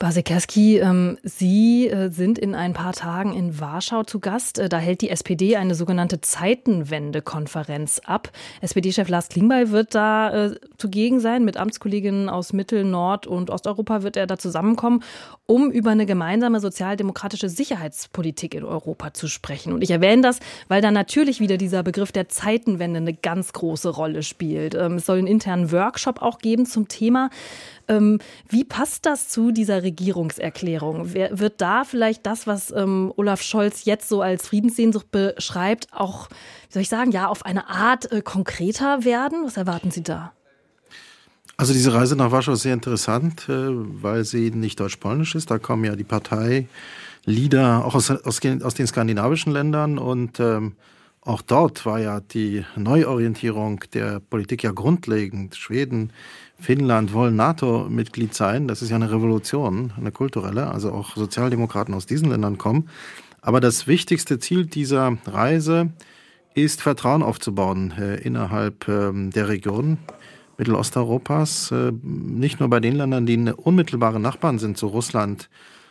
Basikerski, 0.00 0.78
ähm, 0.78 1.18
Sie 1.24 1.86
äh, 1.86 2.08
sind 2.08 2.38
in 2.38 2.54
ein 2.54 2.72
paar 2.72 2.94
Tagen 2.94 3.34
in 3.34 3.60
Warschau 3.60 4.02
zu 4.02 4.18
Gast. 4.18 4.58
Äh, 4.58 4.70
da 4.70 4.78
hält 4.78 5.02
die 5.02 5.10
SPD 5.10 5.56
eine 5.56 5.74
sogenannte 5.74 6.22
Zeitenwende-Konferenz 6.22 8.00
ab. 8.06 8.32
SPD-Chef 8.62 9.10
Lars 9.10 9.28
Klingbeil 9.28 9.72
wird 9.72 9.94
da 9.94 10.46
äh, 10.46 10.54
zugegen 10.78 11.20
sein. 11.20 11.44
Mit 11.44 11.58
Amtskolleginnen 11.58 12.30
aus 12.30 12.54
Mittel-, 12.54 12.84
Nord- 12.84 13.26
und 13.26 13.50
Osteuropa 13.50 14.02
wird 14.02 14.16
er 14.16 14.26
da 14.26 14.38
zusammenkommen, 14.38 15.04
um 15.44 15.70
über 15.70 15.90
eine 15.90 16.06
gemeinsame 16.06 16.60
sozialdemokratische 16.60 17.50
Sicherheitspolitik 17.50 18.54
in 18.54 18.64
Europa 18.64 19.12
zu 19.12 19.28
sprechen. 19.28 19.74
Und 19.74 19.82
ich 19.82 19.90
erwähne 19.90 20.22
das, 20.22 20.40
weil 20.68 20.80
da 20.80 20.90
natürlich 20.90 21.40
wieder 21.40 21.58
dieser 21.58 21.82
Begriff 21.82 22.10
der 22.10 22.30
Zeitenwende 22.30 23.00
eine 23.00 23.12
ganz 23.12 23.52
große 23.52 23.90
Rolle 23.90 24.22
spielt. 24.22 24.74
Ähm, 24.74 24.94
es 24.94 25.04
soll 25.04 25.18
einen 25.18 25.26
internen 25.26 25.72
Workshop 25.72 26.22
auch 26.22 26.38
geben 26.38 26.64
zum 26.64 26.88
Thema. 26.88 27.28
Ähm, 27.90 28.20
wie 28.48 28.62
passt 28.62 29.04
das 29.04 29.28
zu 29.28 29.50
dieser 29.50 29.82
Regierungserklärung? 29.82 31.12
Wird 31.12 31.60
da 31.60 31.82
vielleicht 31.82 32.24
das, 32.24 32.46
was 32.46 32.70
ähm, 32.70 33.12
Olaf 33.16 33.42
Scholz 33.42 33.84
jetzt 33.84 34.08
so 34.08 34.22
als 34.22 34.46
Friedenssehnsucht 34.46 35.10
beschreibt, 35.10 35.88
auch, 35.92 36.28
wie 36.28 36.72
soll 36.72 36.82
ich 36.82 36.88
sagen, 36.88 37.10
ja, 37.10 37.26
auf 37.26 37.44
eine 37.44 37.68
Art 37.68 38.10
äh, 38.12 38.22
konkreter 38.22 39.04
werden? 39.04 39.40
Was 39.44 39.56
erwarten 39.56 39.90
Sie 39.90 40.04
da? 40.04 40.32
Also 41.56 41.72
diese 41.72 41.92
Reise 41.92 42.14
nach 42.14 42.30
Warschau 42.30 42.52
ist 42.52 42.62
sehr 42.62 42.74
interessant, 42.74 43.48
äh, 43.48 43.52
weil 43.52 44.24
sie 44.24 44.52
nicht 44.52 44.78
deutsch-polnisch 44.78 45.34
ist. 45.34 45.50
Da 45.50 45.58
kommen 45.58 45.84
ja 45.84 45.96
die 45.96 46.04
Parteileader 46.04 47.84
auch 47.84 47.96
aus, 47.96 48.10
aus, 48.10 48.40
aus 48.62 48.74
den 48.74 48.86
skandinavischen 48.86 49.52
Ländern 49.52 49.98
und 49.98 50.38
ähm, 50.38 50.76
auch 51.22 51.42
dort 51.42 51.84
war 51.84 52.00
ja 52.00 52.20
die 52.20 52.64
Neuorientierung 52.76 53.80
der 53.92 54.20
Politik 54.20 54.62
ja 54.62 54.72
grundlegend. 54.72 55.54
Schweden, 55.54 56.12
Finnland 56.58 57.12
wollen 57.12 57.36
NATO-Mitglied 57.36 58.34
sein. 58.34 58.68
Das 58.68 58.80
ist 58.80 58.88
ja 58.88 58.96
eine 58.96 59.10
Revolution, 59.10 59.92
eine 59.98 60.12
kulturelle. 60.12 60.68
Also 60.68 60.92
auch 60.92 61.16
Sozialdemokraten 61.16 61.94
aus 61.94 62.06
diesen 62.06 62.30
Ländern 62.30 62.56
kommen. 62.56 62.88
Aber 63.42 63.60
das 63.60 63.86
wichtigste 63.86 64.38
Ziel 64.38 64.66
dieser 64.66 65.18
Reise 65.26 65.90
ist, 66.54 66.82
Vertrauen 66.82 67.22
aufzubauen 67.22 67.92
äh, 67.98 68.16
innerhalb 68.16 68.88
äh, 68.88 69.12
der 69.12 69.48
Region 69.48 69.98
Mittelosteuropas. 70.56 71.70
Äh, 71.70 71.92
nicht 72.02 72.60
nur 72.60 72.70
bei 72.70 72.80
den 72.80 72.96
Ländern, 72.96 73.26
die 73.26 73.36
unmittelbare 73.36 74.20
Nachbarn 74.20 74.58
sind 74.58 74.78
zu 74.78 74.86
Russland 74.86 75.50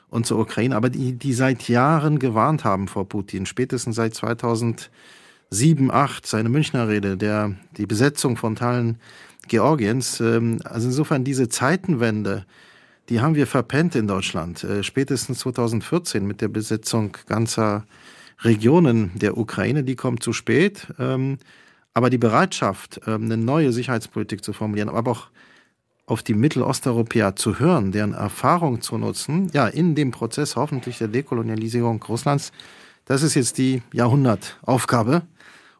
und 0.09 0.25
zur 0.25 0.39
Ukraine, 0.39 0.75
aber 0.75 0.89
die, 0.89 1.13
die 1.13 1.33
seit 1.33 1.69
Jahren 1.69 2.17
gewarnt 2.17 2.63
haben 2.63 2.88
vor 2.88 3.07
Putin. 3.07 3.45
Spätestens 3.45 3.95
seit 3.95 4.15
2007, 5.51 5.88
2008, 5.89 6.27
seine 6.27 6.50
Münchner 6.50 6.88
Rede, 6.88 7.18
der, 7.18 7.56
die 7.77 7.88
Besetzung 7.88 8.38
von 8.38 8.56
Teilen 8.56 9.00
Georgiens. 9.48 10.20
Ähm, 10.20 10.60
also 10.63 10.88
insofern 10.88 11.24
diese 11.24 11.50
Zeitenwende, 11.50 12.46
die 13.10 13.20
haben 13.20 13.36
wir 13.36 13.48
verpennt 13.48 13.96
in 13.96 14.08
Deutschland. 14.08 14.63
Äh, 14.63 14.84
spätestens 14.84 15.39
2014 15.39 16.25
mit 16.25 16.41
der 16.41 16.50
Besetzung 16.50 17.18
ganzer 17.27 17.86
Regionen 18.41 19.12
der 19.15 19.38
Ukraine, 19.38 19.84
die 19.84 19.96
kommt 19.96 20.22
zu 20.22 20.34
spät. 20.34 20.88
Ähm, 21.00 21.39
aber 21.96 22.12
die 22.12 22.20
Bereitschaft, 22.20 23.01
ähm, 23.08 23.24
eine 23.24 23.38
neue 23.38 23.74
Sicherheitspolitik 23.74 24.44
zu 24.44 24.53
formulieren, 24.53 24.89
aber 24.89 25.12
auch 25.12 25.27
auf 26.06 26.22
die 26.22 26.36
Mittelosteuropäer 26.36 27.36
zu 27.36 27.60
hören, 27.60 27.91
deren 27.91 28.13
Erfahrung 28.13 28.82
zu 28.82 28.98
nutzen, 28.98 29.50
ja, 29.53 29.68
in 29.68 29.96
dem 29.96 30.12
Prozess 30.12 30.56
hoffentlich 30.56 31.00
der 31.00 31.08
Dekolonialisierung 31.08 32.01
Russlands, 32.03 32.51
das 33.06 33.24
ist 33.24 33.34
jetzt 33.34 33.58
die 33.58 33.82
Jahrhundertaufgabe. 33.91 35.24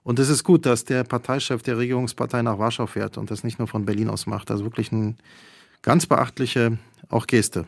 Und 0.03 0.19
es 0.19 0.29
ist 0.29 0.43
gut, 0.43 0.65
dass 0.65 0.85
der 0.85 1.03
Parteichef 1.03 1.61
der 1.61 1.77
Regierungspartei 1.77 2.41
nach 2.41 2.57
Warschau 2.57 2.87
fährt 2.87 3.17
und 3.17 3.31
das 3.31 3.43
nicht 3.43 3.59
nur 3.59 3.67
von 3.67 3.85
Berlin 3.85 4.09
aus 4.09 4.25
macht. 4.25 4.49
Also 4.51 4.63
wirklich 4.63 4.91
eine 4.91 5.15
ganz 5.81 6.05
beachtliche 6.05 6.77
auch 7.09 7.27
Geste. 7.27 7.65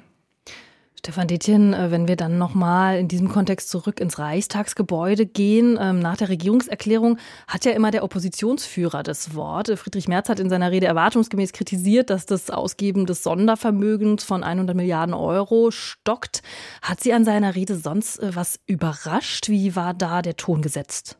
Stefan 1.03 1.27
Detjen, 1.27 1.73
äh, 1.73 1.89
wenn 1.89 2.07
wir 2.07 2.15
dann 2.15 2.37
nochmal 2.37 2.99
in 2.99 3.07
diesem 3.07 3.27
Kontext 3.27 3.69
zurück 3.69 3.99
ins 3.99 4.19
Reichstagsgebäude 4.19 5.25
gehen, 5.25 5.79
ähm, 5.81 5.97
nach 5.97 6.15
der 6.15 6.29
Regierungserklärung 6.29 7.17
hat 7.47 7.65
ja 7.65 7.71
immer 7.71 7.89
der 7.89 8.03
Oppositionsführer 8.03 9.01
das 9.01 9.33
Wort. 9.33 9.69
Friedrich 9.79 10.07
Merz 10.07 10.29
hat 10.29 10.39
in 10.39 10.51
seiner 10.51 10.69
Rede 10.69 10.85
erwartungsgemäß 10.85 11.53
kritisiert, 11.53 12.11
dass 12.11 12.27
das 12.27 12.51
Ausgeben 12.51 13.07
des 13.07 13.23
Sondervermögens 13.23 14.23
von 14.23 14.43
100 14.43 14.75
Milliarden 14.75 15.15
Euro 15.15 15.71
stockt. 15.71 16.43
Hat 16.83 16.99
Sie 16.99 17.13
an 17.13 17.25
seiner 17.25 17.55
Rede 17.55 17.75
sonst 17.75 18.19
äh, 18.19 18.35
was 18.35 18.59
überrascht? 18.67 19.49
Wie 19.49 19.75
war 19.75 19.95
da 19.95 20.21
der 20.21 20.35
Ton 20.35 20.61
gesetzt? 20.61 21.17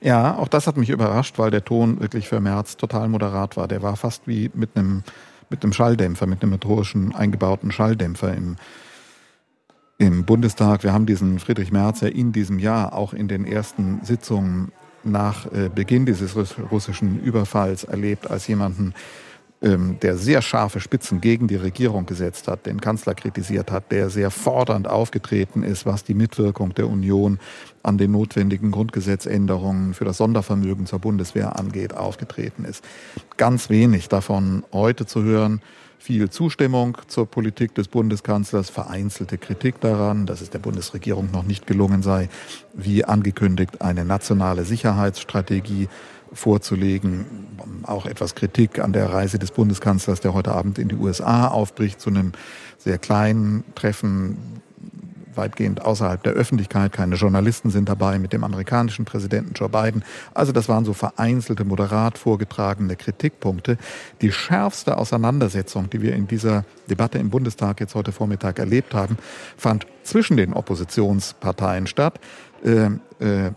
Ja, 0.00 0.36
auch 0.36 0.48
das 0.48 0.66
hat 0.66 0.76
mich 0.76 0.90
überrascht, 0.90 1.38
weil 1.38 1.50
der 1.50 1.64
Ton 1.64 2.00
wirklich 2.00 2.28
für 2.28 2.40
Merz 2.40 2.76
total 2.76 3.08
moderat 3.08 3.56
war. 3.56 3.68
Der 3.68 3.82
war 3.82 3.96
fast 3.96 4.26
wie 4.26 4.50
mit 4.54 4.76
einem 4.76 5.02
mit 5.52 5.64
einem 5.64 5.72
Schalldämpfer, 5.72 6.26
mit 6.26 6.42
einem 6.42 6.52
motorischen 6.52 7.12
eingebauten 7.14 7.72
Schalldämpfer 7.72 8.32
im 8.34 8.56
im 10.00 10.24
Bundestag. 10.24 10.82
Wir 10.82 10.94
haben 10.94 11.04
diesen 11.04 11.38
Friedrich 11.38 11.72
Merz 11.72 12.00
ja 12.00 12.08
in 12.08 12.32
diesem 12.32 12.58
Jahr 12.58 12.94
auch 12.94 13.12
in 13.12 13.28
den 13.28 13.44
ersten 13.44 14.00
Sitzungen 14.02 14.72
nach 15.04 15.44
äh, 15.52 15.68
Beginn 15.68 16.06
dieses 16.06 16.34
russischen 16.70 17.20
Überfalls 17.20 17.84
erlebt 17.84 18.30
als 18.30 18.46
jemanden, 18.46 18.94
ähm, 19.62 19.98
der 20.00 20.16
sehr 20.16 20.40
scharfe 20.40 20.80
Spitzen 20.80 21.20
gegen 21.20 21.48
die 21.48 21.56
Regierung 21.56 22.06
gesetzt 22.06 22.48
hat, 22.48 22.64
den 22.64 22.80
Kanzler 22.80 23.14
kritisiert 23.14 23.70
hat, 23.70 23.92
der 23.92 24.08
sehr 24.08 24.30
fordernd 24.30 24.88
aufgetreten 24.88 25.62
ist, 25.62 25.84
was 25.84 26.02
die 26.02 26.14
Mitwirkung 26.14 26.72
der 26.74 26.88
Union 26.88 27.38
an 27.82 27.98
den 27.98 28.12
notwendigen 28.12 28.70
Grundgesetzänderungen 28.70 29.94
für 29.94 30.04
das 30.04 30.18
Sondervermögen 30.18 30.86
zur 30.86 30.98
Bundeswehr 30.98 31.58
angeht, 31.58 31.94
aufgetreten 31.94 32.64
ist. 32.64 32.84
Ganz 33.36 33.70
wenig 33.70 34.08
davon 34.08 34.64
heute 34.72 35.06
zu 35.06 35.22
hören 35.22 35.60
viel 36.00 36.30
Zustimmung 36.30 36.96
zur 37.08 37.26
Politik 37.26 37.74
des 37.74 37.88
Bundeskanzlers, 37.88 38.70
vereinzelte 38.70 39.36
Kritik 39.36 39.80
daran, 39.80 40.24
dass 40.24 40.40
es 40.40 40.48
der 40.48 40.58
Bundesregierung 40.58 41.30
noch 41.30 41.42
nicht 41.42 41.66
gelungen 41.66 42.02
sei, 42.02 42.30
wie 42.72 43.04
angekündigt, 43.04 43.82
eine 43.82 44.06
nationale 44.06 44.64
Sicherheitsstrategie 44.64 45.88
vorzulegen. 46.32 47.26
Auch 47.82 48.06
etwas 48.06 48.34
Kritik 48.34 48.78
an 48.78 48.94
der 48.94 49.12
Reise 49.12 49.38
des 49.38 49.50
Bundeskanzlers, 49.50 50.20
der 50.20 50.32
heute 50.32 50.52
Abend 50.52 50.78
in 50.78 50.88
die 50.88 50.96
USA 50.96 51.48
aufbricht, 51.48 52.00
zu 52.00 52.08
einem 52.08 52.32
sehr 52.78 52.96
kleinen 52.96 53.62
Treffen 53.74 54.38
weitgehend 55.34 55.84
außerhalb 55.84 56.22
der 56.22 56.32
Öffentlichkeit. 56.32 56.92
Keine 56.92 57.16
Journalisten 57.16 57.70
sind 57.70 57.88
dabei 57.88 58.18
mit 58.18 58.32
dem 58.32 58.44
amerikanischen 58.44 59.04
Präsidenten 59.04 59.52
Joe 59.54 59.68
Biden. 59.68 60.04
Also 60.34 60.52
das 60.52 60.68
waren 60.68 60.84
so 60.84 60.92
vereinzelte, 60.92 61.64
moderat 61.64 62.18
vorgetragene 62.18 62.96
Kritikpunkte. 62.96 63.78
Die 64.20 64.32
schärfste 64.32 64.98
Auseinandersetzung, 64.98 65.90
die 65.90 66.02
wir 66.02 66.14
in 66.14 66.26
dieser 66.26 66.64
Debatte 66.88 67.18
im 67.18 67.30
Bundestag 67.30 67.80
jetzt 67.80 67.94
heute 67.94 68.12
Vormittag 68.12 68.58
erlebt 68.58 68.94
haben, 68.94 69.16
fand 69.56 69.86
zwischen 70.02 70.36
den 70.36 70.52
Oppositionsparteien 70.54 71.86
statt. 71.86 72.20
Äh, 72.62 72.90
äh, 73.20 73.52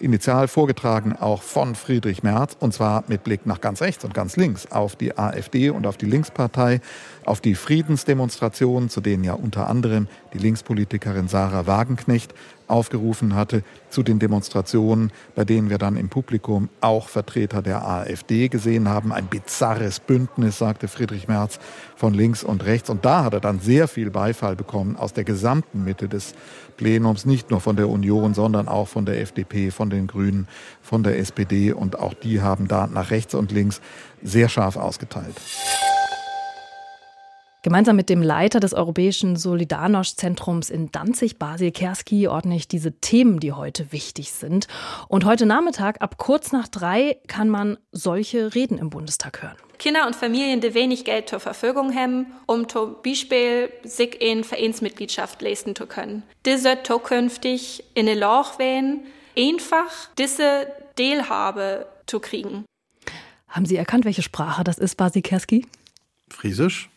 initial 0.00 0.48
vorgetragen 0.48 1.14
auch 1.14 1.42
von 1.42 1.76
Friedrich 1.76 2.24
Merz 2.24 2.56
und 2.58 2.74
zwar 2.74 3.04
mit 3.06 3.22
Blick 3.22 3.46
nach 3.46 3.60
ganz 3.60 3.80
rechts 3.80 4.04
und 4.04 4.14
ganz 4.14 4.36
links 4.36 4.70
auf 4.72 4.96
die 4.96 5.16
AfD 5.16 5.70
und 5.70 5.86
auf 5.86 5.96
die 5.96 6.06
Linkspartei, 6.06 6.80
auf 7.24 7.40
die 7.40 7.54
Friedensdemonstrationen, 7.54 8.88
zu 8.88 9.00
denen 9.00 9.22
ja 9.22 9.34
unter 9.34 9.68
anderem 9.68 10.08
die 10.32 10.38
Linkspolitikerin 10.38 11.28
Sarah 11.28 11.68
Wagenknecht 11.68 12.34
aufgerufen 12.68 13.34
hatte, 13.34 13.62
zu 13.90 14.02
den 14.02 14.18
Demonstrationen, 14.18 15.12
bei 15.34 15.44
denen 15.44 15.70
wir 15.70 15.78
dann 15.78 15.96
im 15.96 16.08
Publikum 16.08 16.68
auch 16.80 17.08
Vertreter 17.08 17.62
der 17.62 17.86
AfD 17.86 18.48
gesehen 18.48 18.88
haben. 18.88 19.12
Ein 19.12 19.26
bizarres 19.26 20.00
Bündnis, 20.00 20.58
sagte 20.58 20.88
Friedrich 20.88 21.28
Merz, 21.28 21.58
von 21.94 22.14
links 22.14 22.44
und 22.44 22.64
rechts. 22.64 22.90
Und 22.90 23.04
da 23.04 23.24
hat 23.24 23.34
er 23.34 23.40
dann 23.40 23.60
sehr 23.60 23.88
viel 23.88 24.10
Beifall 24.10 24.56
bekommen 24.56 24.96
aus 24.96 25.12
der 25.12 25.24
gesamten 25.24 25.84
Mitte 25.84 26.08
des 26.08 26.34
Plenums, 26.76 27.24
nicht 27.24 27.50
nur 27.50 27.60
von 27.60 27.76
der 27.76 27.88
Union, 27.88 28.34
sondern 28.34 28.68
auch 28.68 28.88
von 28.88 29.06
der 29.06 29.20
FDP, 29.20 29.70
von 29.70 29.90
den 29.90 30.06
Grünen, 30.06 30.46
von 30.82 31.02
der 31.02 31.18
SPD. 31.18 31.72
Und 31.72 31.98
auch 31.98 32.14
die 32.14 32.42
haben 32.42 32.68
da 32.68 32.86
nach 32.86 33.10
rechts 33.10 33.34
und 33.34 33.52
links 33.52 33.80
sehr 34.22 34.48
scharf 34.48 34.76
ausgeteilt. 34.76 35.36
Gemeinsam 37.66 37.96
mit 37.96 38.10
dem 38.10 38.22
Leiter 38.22 38.60
des 38.60 38.74
Europäischen 38.74 39.34
Solidarność-Zentrums 39.34 40.70
in 40.70 40.92
Danzig, 40.92 41.36
Basil 41.36 41.72
Kerski, 41.72 42.28
ordne 42.28 42.54
ich 42.54 42.68
diese 42.68 42.92
Themen, 43.00 43.40
die 43.40 43.50
heute 43.50 43.90
wichtig 43.90 44.30
sind. 44.30 44.68
Und 45.08 45.24
heute 45.24 45.46
Nachmittag 45.46 46.00
ab 46.00 46.16
kurz 46.16 46.52
nach 46.52 46.68
drei 46.68 47.18
kann 47.26 47.48
man 47.48 47.76
solche 47.90 48.54
Reden 48.54 48.78
im 48.78 48.88
Bundestag 48.88 49.42
hören. 49.42 49.56
Kinder 49.80 50.06
und 50.06 50.14
Familien, 50.14 50.60
die 50.60 50.74
wenig 50.74 51.04
Geld 51.04 51.28
zur 51.28 51.40
Verfügung 51.40 51.92
haben, 51.92 52.26
um 52.46 52.68
zum 52.68 53.02
Beispiel 53.04 53.68
sich 53.82 54.22
in 54.22 54.44
Vereinsmitgliedschaft 54.44 55.42
leisten 55.42 55.74
zu 55.74 55.88
können. 55.88 56.22
Diese 56.44 56.84
zukünftig 56.84 57.82
in 57.94 58.06
den 58.06 58.20
Loch 58.20 58.60
wählen, 58.60 59.00
einfach 59.36 59.90
diese 60.16 60.68
Teilhabe 60.94 61.88
zu 62.06 62.20
kriegen. 62.20 62.64
Haben 63.48 63.66
Sie 63.66 63.74
erkannt, 63.74 64.04
welche 64.04 64.22
Sprache 64.22 64.62
das 64.62 64.78
ist, 64.78 64.94
Basil 64.94 65.22
Kerski? 65.22 65.66
Friesisch. 66.30 66.90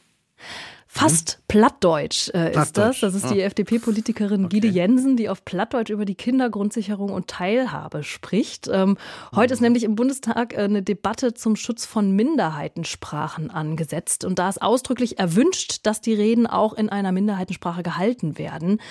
Fast 0.91 1.33
hm? 1.33 1.43
Plattdeutsch 1.47 2.29
äh, 2.33 2.51
ist 2.51 2.75
das. 2.75 2.99
Das 3.01 3.13
ist 3.13 3.29
die 3.29 3.43
ah. 3.43 3.45
FDP-Politikerin 3.45 4.45
okay. 4.45 4.59
Gide 4.59 4.67
Jensen, 4.69 5.17
die 5.17 5.29
auf 5.29 5.45
Plattdeutsch 5.45 5.91
über 5.91 6.03
die 6.03 6.15
Kindergrundsicherung 6.15 7.11
und 7.11 7.27
Teilhabe 7.27 8.01
spricht. 8.03 8.67
Ähm, 8.73 8.97
heute 9.35 9.53
ist 9.53 9.59
hm. 9.59 9.65
nämlich 9.65 9.83
im 9.83 9.95
Bundestag 9.95 10.53
äh, 10.53 10.61
eine 10.61 10.81
Debatte 10.81 11.35
zum 11.35 11.55
Schutz 11.55 11.85
von 11.85 12.11
Minderheitensprachen 12.11 13.51
angesetzt. 13.51 14.25
Und 14.25 14.39
da 14.39 14.49
ist 14.49 14.63
ausdrücklich 14.63 15.19
erwünscht, 15.19 15.81
dass 15.83 16.01
die 16.01 16.15
Reden 16.15 16.47
auch 16.47 16.73
in 16.73 16.89
einer 16.89 17.11
Minderheitensprache 17.11 17.83
gehalten 17.83 18.39
werden. 18.39 18.81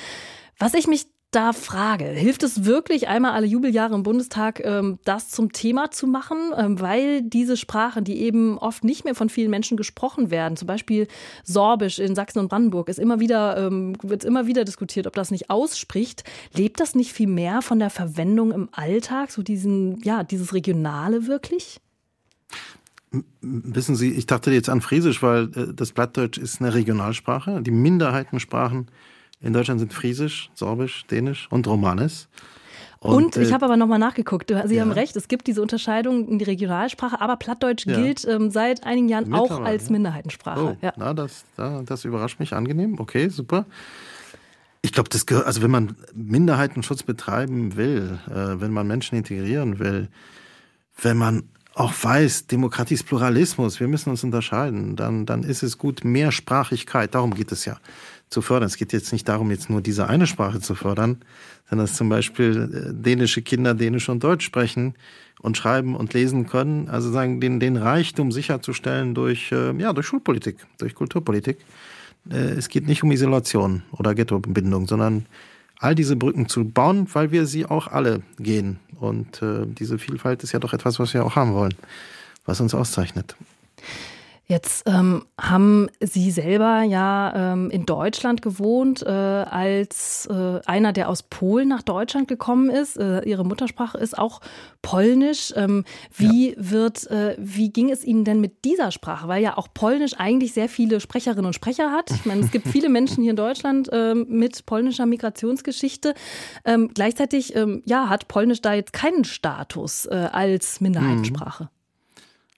Was 0.57 0.75
ich 0.75 0.87
mich 0.87 1.09
da 1.31 1.53
frage, 1.53 2.07
hilft 2.07 2.43
es 2.43 2.65
wirklich 2.65 3.07
einmal 3.07 3.33
alle 3.33 3.47
Jubeljahre 3.47 3.95
im 3.95 4.03
Bundestag, 4.03 4.65
ähm, 4.65 4.99
das 5.05 5.29
zum 5.29 5.53
Thema 5.53 5.91
zu 5.91 6.07
machen, 6.07 6.39
ähm, 6.57 6.81
weil 6.81 7.21
diese 7.21 7.59
Sprachen, 7.59 8.05
die 8.05 8.23
eben 8.23 8.57
oft 8.57 8.83
nicht 8.83 9.05
mehr 9.05 9.15
von 9.15 9.29
vielen 9.29 9.51
Menschen 9.51 9.77
gesprochen 9.77 10.31
werden, 10.31 10.57
zum 10.57 10.67
Beispiel 10.67 11.07
Sorbisch 11.45 11.99
in 11.99 12.15
Sachsen 12.15 12.39
und 12.39 12.49
Brandenburg, 12.49 12.89
ist 12.89 12.99
immer 12.99 13.21
wieder, 13.21 13.59
ähm, 13.59 13.95
wird 14.03 14.25
immer 14.25 14.47
wieder 14.47 14.65
diskutiert, 14.65 15.07
ob 15.07 15.15
das 15.15 15.31
nicht 15.31 15.51
ausspricht. 15.51 16.25
Lebt 16.55 16.81
das 16.81 16.95
nicht 16.95 17.13
viel 17.13 17.29
mehr 17.29 17.61
von 17.61 17.79
der 17.79 17.91
Verwendung 17.91 18.51
im 18.51 18.71
Alltag, 18.73 19.31
so 19.31 19.43
diesen, 19.43 20.01
ja, 20.03 20.25
dieses 20.25 20.55
Regionale 20.55 21.27
wirklich? 21.27 21.79
Wissen 23.43 23.97
Sie, 23.97 24.13
ich 24.13 24.25
dachte 24.25 24.51
jetzt 24.51 24.71
an 24.71 24.81
Friesisch, 24.81 25.23
weil 25.23 25.51
äh, 25.55 25.75
das 25.75 25.93
Plattdeutsch 25.93 26.39
ist 26.39 26.63
eine 26.63 26.73
Regionalsprache. 26.73 27.61
Die 27.61 27.71
Minderheitensprachen 27.71 28.91
in 29.41 29.53
Deutschland 29.53 29.81
sind 29.81 29.93
Friesisch, 29.93 30.51
Sorbisch, 30.55 31.07
Dänisch 31.07 31.47
und 31.51 31.67
Romanes. 31.67 32.29
Und, 33.01 33.15
und 33.15 33.37
ich 33.37 33.51
äh, 33.51 33.53
habe 33.53 33.65
aber 33.67 33.77
nochmal 33.77 34.01
nachgeguckt. 34.01 34.53
Sie 34.67 34.75
ja. 34.75 34.81
haben 34.81 34.91
recht, 34.91 35.15
es 35.15 35.29
gibt 35.29 35.47
diese 35.47 35.63
Unterscheidung 35.63 36.27
in 36.27 36.39
die 36.39 36.45
Regionalsprache, 36.45 37.21
aber 37.21 37.37
Plattdeutsch 37.37 37.87
ja. 37.87 37.97
gilt 37.97 38.27
ähm, 38.27 38.51
seit 38.51 38.85
einigen 38.85 39.09
Jahren 39.09 39.33
auch 39.33 39.61
als 39.61 39.89
Minderheitensprache. 39.89 40.61
Oh, 40.61 40.77
ja. 40.85 40.93
na, 40.97 41.15
das, 41.15 41.45
das 41.57 42.05
überrascht 42.05 42.41
mich 42.41 42.55
angenehm. 42.55 42.99
Okay, 42.99 43.29
super. 43.29 43.67
Ich 44.83 44.93
glaube, 44.93 45.09
das 45.11 45.27
gehört, 45.27 45.47
also 45.47 45.63
wenn 45.63 45.71
man 45.71 45.97
Minderheitenschutz 46.15 47.05
betreiben 47.05 47.77
will, 47.77 48.19
äh, 48.29 48.61
wenn 48.61 48.73
man 48.73 48.87
Menschen 48.89 49.17
integrieren 49.17 49.79
will, 49.79 50.09
wenn 51.01 51.17
man 51.17 51.45
auch 51.75 51.93
weiß, 52.01 52.49
Demokratie 52.49 52.95
ist 52.95 53.05
Pluralismus, 53.07 53.79
wir 53.79 53.87
müssen 53.87 54.11
uns 54.11 54.25
unterscheiden, 54.25 54.97
dann, 54.97 55.27
dann 55.27 55.45
ist 55.45 55.63
es 55.63 55.79
gut, 55.79 56.05
Mehrsprachigkeit, 56.05 57.15
darum 57.15 57.35
geht 57.35 57.53
es 57.53 57.65
ja 57.65 57.77
zu 58.31 58.43
fördern. 58.43 58.67
Es 58.67 58.77
geht 58.77 58.93
jetzt 58.93 59.13
nicht 59.13 59.29
darum, 59.29 59.51
jetzt 59.51 59.71
nur 59.71 59.81
diese 59.81 60.09
eine 60.09 60.27
Sprache 60.27 60.61
zu 60.61 60.75
fördern, 60.75 61.19
sondern 61.69 61.87
dass 61.87 61.97
zum 61.97 62.09
Beispiel 62.09 62.91
äh, 62.91 62.95
dänische 62.95 63.43
Kinder 63.43 63.75
Dänisch 63.75 64.09
und 64.09 64.23
Deutsch 64.23 64.45
sprechen 64.45 64.95
und 65.41 65.57
schreiben 65.57 65.97
und 65.97 66.15
lesen 66.15 66.47
können. 66.47 66.89
Also 66.89 67.11
sagen, 67.11 67.41
den, 67.41 67.61
den 67.61 67.77
Reichtum 67.77 68.33
sicherzustellen 68.33 69.15
durch, 69.15 69.53
äh, 69.53 69.73
ja, 69.81 69.93
durch 69.93 70.07
Schulpolitik, 70.07 70.57
durch 70.79 70.95
Kulturpolitik. 70.95 71.59
Äh, 72.31 72.37
es 72.37 72.69
geht 72.69 72.87
nicht 72.87 73.03
um 73.03 73.13
Isolation 73.13 73.83
oder 73.93 74.15
Ghettobindung, 74.15 74.87
sondern 74.87 75.27
all 75.79 75.95
diese 75.95 76.17
Brücken 76.17 76.49
zu 76.49 76.65
bauen, 76.65 77.07
weil 77.13 77.31
wir 77.31 77.47
sie 77.47 77.65
auch 77.65 77.87
alle 77.87 78.23
gehen. 78.39 78.81
Und 78.99 79.41
diese 79.79 79.97
Vielfalt 79.97 80.43
ist 80.43 80.51
ja 80.51 80.59
doch 80.59 80.73
etwas, 80.73 80.99
was 80.99 81.15
wir 81.15 81.25
auch 81.25 81.37
haben 81.37 81.55
wollen, 81.55 81.75
was 82.47 82.61
uns 82.61 82.75
auszeichnet. 82.75 83.37
Jetzt 84.51 84.89
ähm, 84.89 85.27
haben 85.39 85.91
Sie 86.01 86.31
selber 86.31 86.81
ja 86.81 87.53
ähm, 87.53 87.69
in 87.69 87.85
Deutschland 87.85 88.41
gewohnt, 88.41 89.03
äh, 89.03 89.11
als 89.11 90.27
äh, 90.31 90.61
einer, 90.65 90.95
der 90.95 91.11
aus 91.11 91.23
Polen 91.23 91.69
nach 91.69 91.83
Deutschland 91.83 92.29
gekommen 92.29 92.71
ist. 92.71 92.97
Äh, 92.97 93.29
Ihre 93.29 93.45
Muttersprache 93.45 93.99
ist 93.99 94.17
auch 94.17 94.41
Polnisch. 94.81 95.53
Ähm, 95.55 95.85
wie 96.17 96.53
ja. 96.53 96.57
wird, 96.57 97.11
äh, 97.11 97.37
wie 97.39 97.71
ging 97.71 97.91
es 97.91 98.03
Ihnen 98.03 98.25
denn 98.25 98.41
mit 98.41 98.65
dieser 98.65 98.91
Sprache? 98.91 99.29
Weil 99.29 99.43
ja 99.43 99.59
auch 99.59 99.69
Polnisch 99.75 100.15
eigentlich 100.17 100.55
sehr 100.55 100.71
viele 100.71 101.01
Sprecherinnen 101.01 101.45
und 101.45 101.55
Sprecher 101.55 101.93
hat. 101.93 102.11
Ich 102.11 102.25
meine, 102.25 102.41
es 102.41 102.51
gibt 102.51 102.69
viele 102.73 102.89
Menschen 102.89 103.23
hier 103.23 103.33
in 103.33 103.37
Deutschland 103.37 103.91
ähm, 103.93 104.25
mit 104.31 104.65
polnischer 104.65 105.05
Migrationsgeschichte. 105.05 106.15
Ähm, 106.65 106.89
gleichzeitig, 106.95 107.55
ähm, 107.55 107.83
ja, 107.85 108.09
hat 108.09 108.29
Polnisch 108.29 108.63
da 108.63 108.73
jetzt 108.73 108.95
keinen 108.95 109.25
Status 109.25 110.07
äh, 110.07 110.31
als 110.33 110.81
Minderheitensprache. 110.81 111.65
Mhm. 111.65 111.78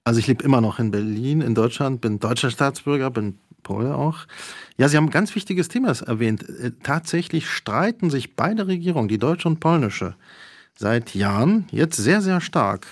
Also 0.04 0.18
ich 0.18 0.26
lebe 0.26 0.44
immer 0.44 0.60
noch 0.60 0.78
in 0.78 0.90
Berlin, 0.90 1.40
in 1.40 1.54
Deutschland, 1.54 2.00
bin 2.00 2.18
deutscher 2.18 2.50
Staatsbürger, 2.50 3.10
bin 3.10 3.38
Pole 3.62 3.94
auch. 3.94 4.26
Ja, 4.78 4.88
Sie 4.88 4.96
haben 4.96 5.06
ein 5.06 5.10
ganz 5.10 5.34
wichtiges 5.34 5.68
Thema 5.68 5.92
erwähnt. 6.06 6.48
Äh, 6.48 6.72
tatsächlich 6.82 7.48
streiten 7.48 8.10
sich 8.10 8.34
beide 8.34 8.66
Regierungen, 8.66 9.08
die 9.08 9.18
deutsche 9.18 9.48
und 9.48 9.60
polnische, 9.60 10.14
seit 10.74 11.14
Jahren 11.14 11.66
jetzt 11.70 11.96
sehr, 11.96 12.22
sehr 12.22 12.40
stark. 12.40 12.86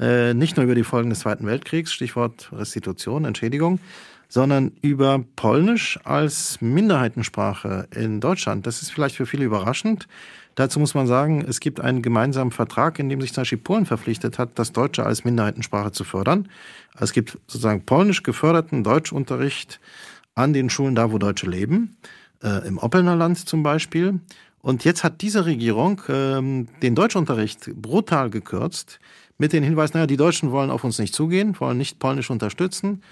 Äh, 0.00 0.34
nicht 0.34 0.56
nur 0.56 0.64
über 0.64 0.74
die 0.74 0.84
Folgen 0.84 1.10
des 1.10 1.20
Zweiten 1.20 1.46
Weltkriegs, 1.46 1.92
Stichwort 1.92 2.50
Restitution, 2.52 3.24
Entschädigung, 3.24 3.78
sondern 4.28 4.72
über 4.80 5.22
Polnisch 5.36 5.98
als 6.04 6.60
Minderheitensprache 6.60 7.86
in 7.94 8.20
Deutschland. 8.20 8.66
Das 8.66 8.80
ist 8.80 8.92
vielleicht 8.92 9.16
für 9.16 9.26
viele 9.26 9.44
überraschend. 9.44 10.08
Dazu 10.54 10.80
muss 10.80 10.94
man 10.94 11.06
sagen, 11.06 11.44
es 11.46 11.60
gibt 11.60 11.80
einen 11.80 12.02
gemeinsamen 12.02 12.50
Vertrag, 12.50 12.98
in 12.98 13.08
dem 13.08 13.20
sich 13.20 13.32
zum 13.32 13.42
Beispiel 13.42 13.58
Polen 13.58 13.86
verpflichtet 13.86 14.38
hat, 14.38 14.58
das 14.58 14.72
Deutsche 14.72 15.06
als 15.06 15.24
Minderheitensprache 15.24 15.92
zu 15.92 16.04
fördern. 16.04 16.48
Es 16.98 17.12
gibt 17.12 17.38
sozusagen 17.46 17.84
polnisch 17.86 18.22
geförderten 18.22 18.84
Deutschunterricht 18.84 19.80
an 20.34 20.52
den 20.52 20.70
Schulen 20.70 20.94
da, 20.94 21.12
wo 21.12 21.18
Deutsche 21.18 21.48
leben, 21.48 21.96
äh, 22.42 22.66
im 22.66 22.78
Oppelner 22.78 23.16
Land 23.16 23.48
zum 23.48 23.62
Beispiel. 23.62 24.20
Und 24.62 24.84
jetzt 24.84 25.04
hat 25.04 25.22
diese 25.22 25.46
Regierung 25.46 26.02
ähm, 26.08 26.68
den 26.82 26.94
Deutschunterricht 26.94 27.74
brutal 27.74 28.28
gekürzt 28.28 29.00
mit 29.38 29.52
den 29.54 29.62
Hinweisen, 29.62 29.92
naja, 29.94 30.06
die 30.06 30.18
Deutschen 30.18 30.50
wollen 30.50 30.70
auf 30.70 30.84
uns 30.84 30.98
nicht 30.98 31.14
zugehen, 31.14 31.58
wollen 31.60 31.78
nicht 31.78 31.98
polnisch 31.98 32.30
unterstützen. 32.30 33.02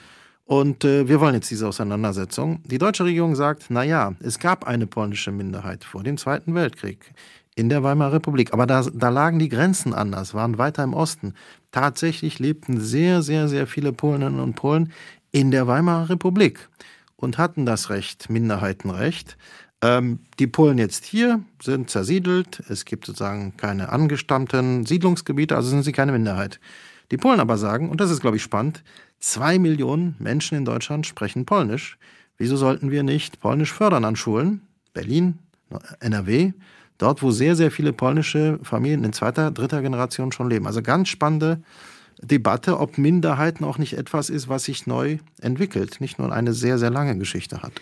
Und 0.49 0.83
äh, 0.87 1.07
wir 1.07 1.21
wollen 1.21 1.35
jetzt 1.35 1.51
diese 1.51 1.69
Auseinandersetzung. 1.69 2.63
Die 2.65 2.79
deutsche 2.79 3.05
Regierung 3.05 3.37
sagt, 3.37 3.67
na 3.69 3.83
ja, 3.83 4.15
es 4.21 4.39
gab 4.39 4.67
eine 4.67 4.87
polnische 4.87 5.31
Minderheit 5.31 5.85
vor 5.85 6.03
dem 6.03 6.17
Zweiten 6.17 6.55
Weltkrieg 6.55 7.13
in 7.55 7.69
der 7.69 7.83
Weimarer 7.83 8.15
Republik. 8.15 8.55
Aber 8.55 8.67
da, 8.67 8.83
da 8.91 9.11
lagen 9.11 9.39
die 9.39 9.51
Grenzen 9.51 9.93
anders, 9.93 10.33
waren 10.33 10.57
weiter 10.57 10.83
im 10.85 10.95
Osten. 10.95 11.35
Tatsächlich 11.71 12.39
lebten 12.39 12.81
sehr, 12.81 13.21
sehr, 13.21 13.49
sehr 13.49 13.67
viele 13.67 13.93
Polinnen 13.93 14.41
und 14.41 14.55
Polen 14.55 14.91
in 15.33 15.51
der 15.51 15.67
Weimarer 15.67 16.09
Republik 16.09 16.71
und 17.17 17.37
hatten 17.37 17.67
das 17.67 17.91
Recht, 17.91 18.31
Minderheitenrecht. 18.31 19.37
Ähm, 19.83 20.21
die 20.39 20.47
Polen 20.47 20.79
jetzt 20.79 21.05
hier 21.05 21.43
sind 21.63 21.91
zersiedelt. 21.91 22.63
Es 22.71 22.87
gibt 22.87 23.05
sozusagen 23.05 23.55
keine 23.59 23.91
angestammten 23.91 24.87
Siedlungsgebiete, 24.87 25.55
also 25.55 25.69
sind 25.69 25.83
sie 25.83 25.93
keine 25.93 26.13
Minderheit. 26.13 26.59
Die 27.11 27.19
Polen 27.19 27.41
aber 27.41 27.59
sagen, 27.59 27.91
und 27.91 28.01
das 28.01 28.11
ist, 28.11 28.21
glaube 28.21 28.39
ich, 28.39 28.43
spannend, 28.43 28.83
zwei 29.21 29.59
Millionen 29.59 30.17
Menschen 30.19 30.57
in 30.59 30.65
Deutschland 30.65 31.07
sprechen 31.07 31.45
Polnisch. 31.47 31.99
Wieso 32.37 32.57
sollten 32.57 32.91
wir 32.91 33.03
nicht 33.03 33.41
Polnisch 33.41 33.73
fördern 33.73 34.05
an 34.05 34.17
Schulen? 34.17 34.63
Berlin, 34.95 35.39
NRW, 36.01 36.53
dort, 36.99 37.23
wo 37.23 37.31
sehr, 37.31 37.57
sehr 37.57 37.71
viele 37.71 37.93
polnische 37.93 38.59
Familien 38.63 39.05
in 39.05 39.13
zweiter, 39.13 39.51
dritter 39.51 39.83
Generation 39.83 40.33
schon 40.33 40.51
leben. 40.51 40.67
Also 40.67 40.83
ganz 40.83 41.09
spannende 41.09 41.63
Debatte, 42.21 42.81
ob 42.81 42.99
Minderheiten 42.99 43.65
auch 43.65 43.79
nicht 43.79 43.95
etwas 43.95 44.29
ist, 44.31 44.49
was 44.49 44.65
sich 44.65 44.87
neu 44.87 45.19
entwickelt, 45.41 46.01
nicht 46.01 46.19
nur 46.19 46.33
eine 46.33 46.53
sehr, 46.53 46.79
sehr 46.79 46.91
lange 46.91 47.17
Geschichte 47.17 47.63
hat. 47.63 47.73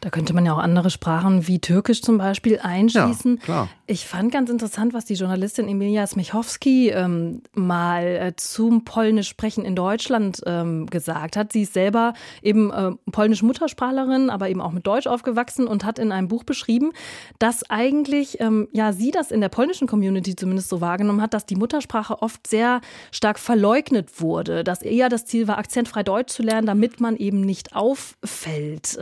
Da 0.00 0.08
könnte 0.08 0.32
man 0.32 0.46
ja 0.46 0.54
auch 0.54 0.58
andere 0.58 0.88
Sprachen 0.88 1.46
wie 1.46 1.58
Türkisch 1.58 2.00
zum 2.00 2.16
Beispiel 2.16 2.58
einschließen. 2.58 3.36
Ja, 3.36 3.42
klar. 3.42 3.68
Ich 3.86 4.06
fand 4.06 4.32
ganz 4.32 4.48
interessant, 4.48 4.94
was 4.94 5.04
die 5.04 5.14
Journalistin 5.14 5.68
Emilia 5.68 6.06
Smichowski 6.06 6.88
ähm, 6.88 7.42
mal 7.52 8.04
äh, 8.04 8.32
zum 8.36 8.84
polnisch 8.84 9.28
Sprechen 9.28 9.64
in 9.64 9.76
Deutschland 9.76 10.40
ähm, 10.46 10.86
gesagt 10.86 11.36
hat. 11.36 11.52
Sie 11.52 11.62
ist 11.62 11.74
selber 11.74 12.14
eben 12.40 12.70
äh, 12.70 12.92
polnisch 13.12 13.42
Muttersprachlerin, 13.42 14.30
aber 14.30 14.48
eben 14.48 14.62
auch 14.62 14.72
mit 14.72 14.86
Deutsch 14.86 15.06
aufgewachsen 15.06 15.66
und 15.66 15.84
hat 15.84 15.98
in 15.98 16.12
einem 16.12 16.28
Buch 16.28 16.44
beschrieben, 16.44 16.92
dass 17.38 17.68
eigentlich, 17.68 18.40
ähm, 18.40 18.68
ja, 18.72 18.94
sie 18.94 19.10
das 19.10 19.30
in 19.30 19.42
der 19.42 19.50
polnischen 19.50 19.86
Community 19.86 20.34
zumindest 20.34 20.70
so 20.70 20.80
wahrgenommen 20.80 21.20
hat, 21.20 21.34
dass 21.34 21.44
die 21.44 21.56
Muttersprache 21.56 22.22
oft 22.22 22.46
sehr 22.46 22.80
stark 23.12 23.38
verleugnet 23.38 24.20
wurde, 24.20 24.64
dass 24.64 24.80
eher 24.80 25.10
das 25.10 25.26
Ziel 25.26 25.46
war, 25.46 25.58
akzentfrei 25.58 26.02
Deutsch 26.04 26.32
zu 26.32 26.42
lernen, 26.42 26.66
damit 26.66 27.00
man 27.00 27.16
eben 27.16 27.42
nicht 27.42 27.76
auffällt. 27.76 28.96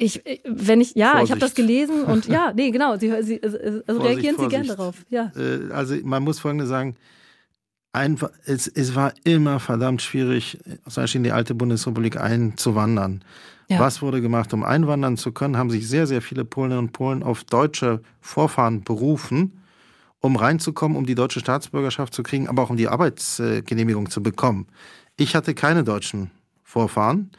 Ich, 0.00 0.24
äh, 0.26 0.40
wenn 0.44 0.80
ich, 0.80 0.94
ja, 0.94 1.10
Vorsicht. 1.10 1.24
ich 1.26 1.30
habe 1.32 1.40
das 1.40 1.54
gelesen 1.54 2.04
und 2.04 2.26
ja, 2.26 2.52
nee, 2.56 2.70
genau, 2.70 2.96
Sie, 2.96 3.12
Sie 3.22 3.42
also 3.42 3.58
Vorsicht, 3.84 4.04
reagieren 4.04 4.36
Sie 4.38 4.48
gerne 4.48 4.68
darauf. 4.68 5.04
Ja. 5.10 5.30
Äh, 5.36 5.70
also 5.72 5.94
man 6.02 6.22
muss 6.24 6.40
Folgendes 6.40 6.70
sagen, 6.70 6.96
einfach, 7.92 8.30
es, 8.46 8.66
es 8.66 8.94
war 8.94 9.12
immer 9.24 9.60
verdammt 9.60 10.00
schwierig, 10.00 10.58
zum 10.88 11.02
Beispiel 11.02 11.18
in 11.18 11.24
die 11.24 11.32
alte 11.32 11.54
Bundesrepublik 11.54 12.18
einzuwandern. 12.18 13.22
Ja. 13.68 13.78
Was 13.78 14.00
wurde 14.00 14.22
gemacht, 14.22 14.54
um 14.54 14.64
einwandern 14.64 15.18
zu 15.18 15.32
können, 15.32 15.58
haben 15.58 15.70
sich 15.70 15.86
sehr, 15.86 16.06
sehr 16.06 16.22
viele 16.22 16.46
Polinnen 16.46 16.78
und 16.78 16.92
Polen 16.92 17.22
auf 17.22 17.44
deutsche 17.44 18.00
Vorfahren 18.20 18.82
berufen, 18.82 19.60
um 20.20 20.36
reinzukommen, 20.36 20.96
um 20.96 21.04
die 21.04 21.14
deutsche 21.14 21.40
Staatsbürgerschaft 21.40 22.14
zu 22.14 22.22
kriegen, 22.22 22.48
aber 22.48 22.62
auch 22.62 22.70
um 22.70 22.78
die 22.78 22.88
Arbeitsgenehmigung 22.88 24.08
zu 24.08 24.22
bekommen. 24.22 24.66
Ich 25.16 25.36
hatte 25.36 25.54
keine 25.54 25.84
deutschen 25.84 26.30
Vorfahren. 26.64 27.30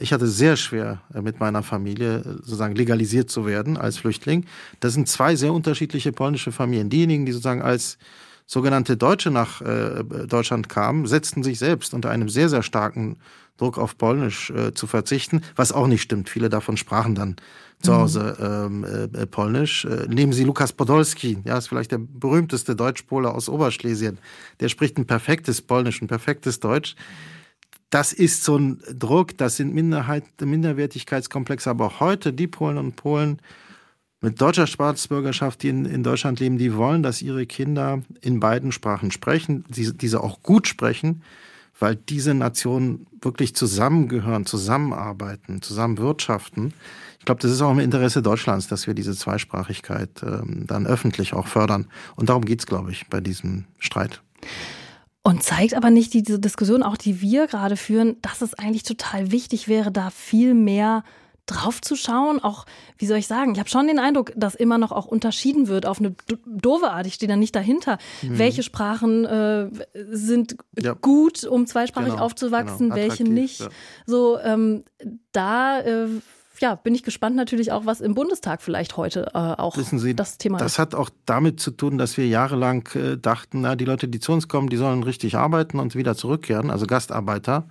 Ich 0.00 0.12
hatte 0.12 0.26
sehr 0.26 0.56
schwer 0.56 1.02
äh, 1.14 1.20
mit 1.20 1.40
meiner 1.40 1.62
Familie 1.62 2.18
äh, 2.18 2.22
sozusagen 2.22 2.74
legalisiert 2.74 3.30
zu 3.30 3.46
werden 3.46 3.76
als 3.76 3.98
Flüchtling. 3.98 4.46
Das 4.80 4.94
sind 4.94 5.08
zwei 5.08 5.36
sehr 5.36 5.52
unterschiedliche 5.52 6.12
polnische 6.12 6.52
Familien. 6.52 6.88
Diejenigen, 6.88 7.26
die 7.26 7.32
sozusagen 7.32 7.62
als 7.62 7.98
sogenannte 8.46 8.96
Deutsche 8.96 9.30
nach 9.30 9.60
äh, 9.60 10.02
Deutschland 10.26 10.68
kamen, 10.68 11.06
setzten 11.06 11.42
sich 11.42 11.58
selbst 11.58 11.94
unter 11.94 12.10
einem 12.10 12.28
sehr, 12.28 12.48
sehr 12.48 12.62
starken 12.62 13.16
Druck 13.58 13.78
auf 13.78 13.96
Polnisch 13.98 14.50
äh, 14.50 14.72
zu 14.72 14.86
verzichten, 14.86 15.42
was 15.54 15.70
auch 15.70 15.86
nicht 15.86 16.02
stimmt. 16.02 16.28
Viele 16.28 16.48
davon 16.48 16.76
sprachen 16.76 17.14
dann 17.14 17.36
zu 17.82 17.92
mhm. 17.92 17.96
Hause 17.96 18.36
ähm, 18.40 18.84
äh, 18.84 19.26
Polnisch. 19.26 19.84
Äh, 19.84 20.06
nehmen 20.08 20.32
Sie 20.32 20.44
Lukas 20.44 20.72
Podolski, 20.72 21.38
ja, 21.44 21.58
ist 21.58 21.68
vielleicht 21.68 21.92
der 21.92 21.98
berühmteste 21.98 22.74
Deutschpole 22.74 23.30
aus 23.30 23.48
Oberschlesien. 23.48 24.18
Der 24.60 24.68
spricht 24.68 24.98
ein 24.98 25.06
perfektes 25.06 25.60
Polnisch, 25.60 26.00
ein 26.00 26.08
perfektes 26.08 26.58
Deutsch 26.58 26.96
das 27.90 28.12
ist 28.12 28.44
so 28.44 28.56
ein 28.56 28.80
Druck, 28.96 29.36
das 29.36 29.56
sind 29.56 29.74
Minderheit, 29.74 30.24
Minderwertigkeitskomplexe, 30.40 31.68
aber 31.70 31.86
auch 31.86 32.00
heute 32.00 32.32
die 32.32 32.46
Polen 32.46 32.78
und 32.78 32.96
Polen 32.96 33.40
mit 34.20 34.40
deutscher 34.40 34.66
Staatsbürgerschaft, 34.66 35.62
die 35.62 35.70
in, 35.70 35.84
in 35.86 36.02
Deutschland 36.02 36.40
leben, 36.40 36.58
die 36.58 36.76
wollen, 36.76 37.02
dass 37.02 37.22
ihre 37.22 37.46
Kinder 37.46 38.02
in 38.20 38.38
beiden 38.38 38.70
Sprachen 38.70 39.10
sprechen, 39.10 39.64
diese, 39.68 39.94
diese 39.94 40.22
auch 40.22 40.42
gut 40.42 40.68
sprechen, 40.68 41.22
weil 41.78 41.96
diese 41.96 42.34
Nationen 42.34 43.06
wirklich 43.22 43.54
zusammengehören, 43.54 44.46
zusammenarbeiten, 44.46 45.62
zusammen 45.62 45.98
wirtschaften. 45.98 46.74
Ich 47.18 47.24
glaube, 47.24 47.40
das 47.40 47.50
ist 47.50 47.62
auch 47.62 47.72
im 47.72 47.78
Interesse 47.78 48.22
Deutschlands, 48.22 48.68
dass 48.68 48.86
wir 48.86 48.94
diese 48.94 49.16
Zweisprachigkeit 49.16 50.10
ähm, 50.22 50.66
dann 50.66 50.86
öffentlich 50.86 51.32
auch 51.32 51.46
fördern. 51.46 51.86
Und 52.16 52.28
darum 52.28 52.44
geht's, 52.44 52.66
glaube 52.66 52.92
ich, 52.92 53.08
bei 53.08 53.20
diesem 53.20 53.64
Streit. 53.78 54.22
Und 55.22 55.42
zeigt 55.42 55.74
aber 55.74 55.90
nicht 55.90 56.14
diese 56.14 56.38
Diskussion, 56.38 56.82
auch 56.82 56.96
die 56.96 57.20
wir 57.20 57.46
gerade 57.46 57.76
führen, 57.76 58.16
dass 58.22 58.40
es 58.40 58.54
eigentlich 58.54 58.84
total 58.84 59.30
wichtig 59.30 59.68
wäre, 59.68 59.92
da 59.92 60.10
viel 60.10 60.54
mehr 60.54 61.04
drauf 61.50 61.80
zu 61.82 61.96
schauen. 61.96 62.42
Auch, 62.42 62.64
wie 62.96 63.06
soll 63.06 63.18
ich 63.18 63.26
sagen, 63.26 63.52
ich 63.52 63.58
habe 63.58 63.68
schon 63.68 63.86
den 63.86 63.98
Eindruck, 63.98 64.32
dass 64.36 64.54
immer 64.54 64.78
noch 64.78 64.92
auch 64.92 65.06
unterschieden 65.06 65.68
wird 65.68 65.84
auf 65.84 65.98
eine 65.98 66.14
doofe 66.46 66.90
Art. 66.90 67.06
Ich 67.06 67.14
stehe 67.14 67.28
da 67.28 67.36
nicht 67.36 67.54
dahinter. 67.54 67.98
Mhm. 68.22 68.38
Welche 68.38 68.62
Sprachen 68.62 69.24
äh, 69.24 69.68
sind 70.10 70.56
ja. 70.78 70.94
gut, 70.94 71.44
um 71.44 71.66
zweisprachig 71.66 72.12
genau, 72.12 72.24
aufzuwachsen, 72.24 72.90
genau. 72.90 72.96
welche 72.96 73.24
nicht. 73.24 73.60
Ja. 73.60 73.68
So, 74.06 74.38
ähm, 74.38 74.84
da 75.32 75.80
äh, 75.80 76.08
ja, 76.60 76.74
bin 76.74 76.94
ich 76.94 77.02
gespannt 77.02 77.36
natürlich 77.36 77.72
auch, 77.72 77.86
was 77.86 78.00
im 78.00 78.14
Bundestag 78.14 78.62
vielleicht 78.62 78.96
heute 78.96 79.30
äh, 79.34 79.38
auch 79.38 79.76
Wissen 79.76 79.98
Sie, 79.98 80.14
das 80.14 80.38
Thema 80.38 80.58
das 80.58 80.72
ist. 80.72 80.72
Das 80.74 80.78
hat 80.78 80.94
auch 80.94 81.10
damit 81.26 81.60
zu 81.60 81.70
tun, 81.70 81.98
dass 81.98 82.16
wir 82.16 82.26
jahrelang 82.26 82.88
äh, 82.94 83.16
dachten, 83.16 83.62
na, 83.62 83.76
die 83.76 83.84
Leute, 83.84 84.08
die 84.08 84.20
zu 84.20 84.32
uns 84.32 84.48
kommen, 84.48 84.68
die 84.68 84.76
sollen 84.76 85.02
richtig 85.02 85.36
arbeiten 85.36 85.78
und 85.78 85.94
wieder 85.94 86.14
zurückkehren, 86.16 86.70
also 86.70 86.86
Gastarbeiter. 86.86 87.66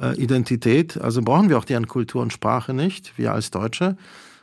Äh, 0.00 0.16
Identität, 0.16 0.98
also 0.98 1.20
brauchen 1.20 1.50
wir 1.50 1.58
auch 1.58 1.66
deren 1.66 1.86
Kultur 1.86 2.22
und 2.22 2.32
Sprache 2.32 2.72
nicht, 2.72 3.18
wir 3.18 3.32
als 3.32 3.50
Deutsche. 3.50 3.96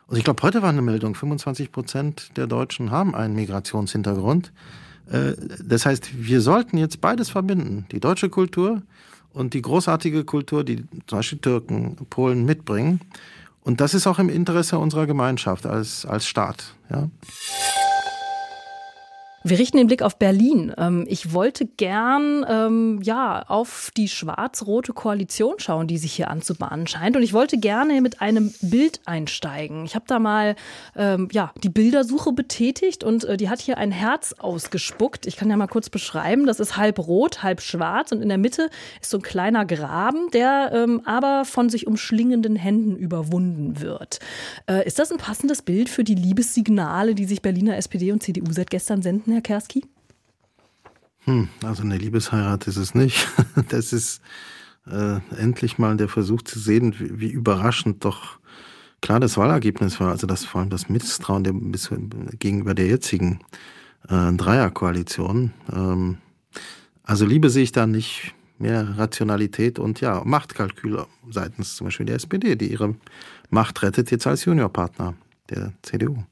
Und 0.06 0.17
ich 0.17 0.23
glaube, 0.23 0.41
heute 0.43 0.62
war 0.62 0.69
eine 0.69 0.82
Meldung, 0.82 1.15
25 1.15 1.71
Prozent 1.71 2.38
der 2.38 2.47
Deutschen 2.47 2.91
haben 2.91 3.15
einen 3.15 3.36
Migrationshintergrund. 3.36 4.52
Äh, 5.12 5.34
das 5.63 5.86
heißt, 5.86 6.12
wir 6.13 6.41
sollten 6.41 6.78
jetzt 6.78 7.02
beides 7.02 7.30
verbinden, 7.30 7.86
die 7.91 7.99
deutsche 7.99 8.30
Kultur 8.30 8.84
und 9.34 9.54
die 9.54 9.62
großartige 9.62 10.23
Kultur, 10.23 10.63
die 10.63 10.86
zum 11.08 11.19
Beispiel 11.19 11.39
Türken, 11.39 11.95
Polen 12.10 12.45
mitbringen. 12.45 13.02
Und 13.69 13.79
das 13.79 13.93
ist 13.93 14.08
auch 14.08 14.17
im 14.17 14.29
Interesse 14.29 14.79
unserer 14.79 15.05
Gemeinschaft 15.05 15.67
als, 15.67 16.03
als 16.03 16.25
Staat. 16.25 16.73
Ja. 16.89 17.08
Wir 19.43 19.58
richten 19.58 19.78
den 19.78 19.88
Blick 19.88 20.02
auf 20.02 20.17
Berlin. 20.17 20.73
Ähm, 20.78 21.06
ich 21.08 21.34
wollte 21.34 21.65
gern 21.65 22.45
ähm, 22.47 22.99
ja 23.02 23.43
auf 23.47 23.89
die 23.95 24.10
schwarz-rote 24.10 24.91
Koalition 24.91 25.56
schauen, 25.60 25.88
die 25.88 25.97
sich 25.97 26.12
hier 26.12 26.30
anzubahnen 26.30 26.88
scheint. 26.88 27.15
Und 27.15 27.23
ich 27.23 27.32
wollte 27.32 27.58
gerne 27.58 28.02
mit 28.02 28.21
einem 28.21 28.54
Bild 28.62 28.99
einsteigen. 29.06 29.86
Ich 29.86 29.95
habe 29.95 30.06
da 30.08 30.19
mal 30.19 30.56
ähm, 30.97 31.30
ja 31.32 31.54
die 31.63 31.69
Bildersuche 31.69 32.34
betätigt 32.34 33.06
und 33.06 33.23
äh, 33.23 33.38
die 33.38 33.49
hat 33.49 33.62
hier 33.62 33.78
ein 33.78 33.91
Herz 33.91 34.36
ausgespuckt. 34.38 35.25
Ich 35.25 35.38
kann 35.38 35.49
ja 35.49 35.56
mal 35.56 35.67
kurz 35.67 35.89
beschreiben. 35.89 36.45
Das 36.45 36.60
ist 36.60 36.75
halb 36.75 36.99
rot, 36.99 37.41
halb 37.41 37.62
schwarz 37.62 38.12
und 38.12 38.21
in 38.21 38.28
der 38.28 38.38
Mitte 38.38 38.69
ist 38.99 39.10
so 39.10 39.19
ein 39.19 39.23
kleiner 39.23 39.65
Graben, 39.65 40.30
der 40.32 40.71
ähm, 40.73 41.02
aber 41.06 41.45
von 41.45 41.69
sich 41.69 41.88
umschlingenden 41.88 42.58
Händen 42.58 42.97
überwunden 42.97 43.80
wird. 43.80 44.19
Äh, 44.69 44.86
ist 44.86 44.99
das 44.99 45.13
ein 45.13 45.17
passendes 45.17 45.62
Bild 45.62 45.88
für 45.88 46.04
die 46.04 46.15
Liebessignale, 46.15 47.15
die 47.15 47.25
sich 47.25 47.41
Berliner 47.41 47.78
SPD 47.78 48.12
und 48.12 48.21
CDU 48.21 48.52
seit 48.52 48.69
gestern 48.69 49.02
senden? 49.02 49.28
Herr 49.31 49.41
Kerski? 49.41 49.83
Hm, 51.25 51.49
also 51.63 51.83
eine 51.83 51.97
Liebesheirat 51.97 52.67
ist 52.67 52.77
es 52.77 52.95
nicht. 52.95 53.27
Das 53.69 53.93
ist 53.93 54.21
äh, 54.87 55.19
endlich 55.37 55.77
mal 55.77 55.97
der 55.97 56.07
Versuch 56.07 56.41
zu 56.41 56.59
sehen, 56.59 56.95
wie, 56.99 57.19
wie, 57.19 57.29
überraschend 57.29 58.05
doch 58.05 58.39
klar 59.01 59.19
das 59.19 59.37
Wahlergebnis 59.37 59.99
war. 59.99 60.11
Also 60.11 60.27
das 60.27 60.45
vor 60.45 60.61
allem 60.61 60.69
das 60.69 60.89
Misstrauen 60.89 61.43
der, 61.43 61.53
gegenüber 62.39 62.73
der 62.73 62.87
jetzigen 62.87 63.41
äh, 64.07 64.31
Dreierkoalition. 64.33 65.53
Ähm, 65.71 66.17
also 67.03 67.25
Liebe 67.25 67.49
sehe 67.49 67.63
ich 67.63 67.71
da 67.71 67.85
nicht 67.85 68.33
mehr 68.57 68.97
Rationalität 68.97 69.79
und 69.79 70.01
ja, 70.01 70.21
Machtkalküle 70.25 71.07
seitens 71.29 71.75
zum 71.75 71.85
Beispiel 71.85 72.05
der 72.05 72.15
SPD, 72.15 72.55
die 72.55 72.71
ihre 72.71 72.95
Macht 73.49 73.81
rettet 73.81 74.11
jetzt 74.11 74.27
als 74.27 74.45
Juniorpartner 74.45 75.15
der 75.49 75.73
CDU. 75.81 76.23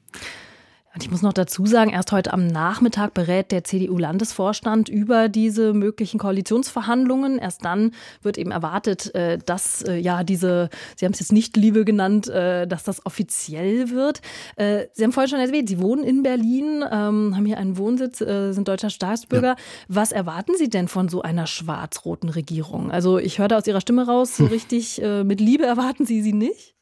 Und 0.98 1.04
ich 1.04 1.12
muss 1.12 1.22
noch 1.22 1.32
dazu 1.32 1.64
sagen, 1.64 1.92
erst 1.92 2.10
heute 2.10 2.32
am 2.32 2.48
Nachmittag 2.48 3.14
berät 3.14 3.52
der 3.52 3.62
CDU-Landesvorstand 3.62 4.88
über 4.88 5.28
diese 5.28 5.72
möglichen 5.72 6.18
Koalitionsverhandlungen. 6.18 7.38
Erst 7.38 7.64
dann 7.64 7.92
wird 8.22 8.36
eben 8.36 8.50
erwartet, 8.50 9.14
äh, 9.14 9.38
dass 9.38 9.82
äh, 9.82 9.94
ja 9.94 10.24
diese, 10.24 10.70
Sie 10.96 11.04
haben 11.04 11.12
es 11.12 11.20
jetzt 11.20 11.30
nicht 11.30 11.56
Liebe 11.56 11.84
genannt, 11.84 12.26
äh, 12.26 12.66
dass 12.66 12.82
das 12.82 13.06
offiziell 13.06 13.90
wird. 13.90 14.22
Sie 14.58 15.04
haben 15.04 15.12
vorhin 15.12 15.30
schon 15.30 15.38
erwähnt, 15.38 15.68
Sie 15.68 15.80
wohnen 15.80 16.02
in 16.02 16.24
Berlin, 16.24 16.82
ähm, 16.82 17.36
haben 17.36 17.46
hier 17.46 17.58
einen 17.58 17.78
Wohnsitz, 17.78 18.18
sind 18.18 18.66
deutscher 18.66 18.90
Staatsbürger. 18.90 19.50
Ja. 19.50 19.56
Was 19.86 20.10
erwarten 20.10 20.54
Sie 20.56 20.68
denn 20.68 20.88
von 20.88 21.08
so 21.08 21.22
einer 21.22 21.46
schwarz-roten 21.46 22.28
Regierung? 22.28 22.90
Also 22.90 23.18
ich 23.18 23.38
höre 23.38 23.46
da 23.46 23.58
aus 23.58 23.68
Ihrer 23.68 23.80
Stimme 23.80 24.04
raus, 24.04 24.36
so 24.36 24.46
richtig 24.46 25.00
mit 25.22 25.40
Liebe 25.40 25.64
erwarten 25.64 26.06
Sie 26.06 26.22
sie 26.22 26.32
nicht? 26.32 26.74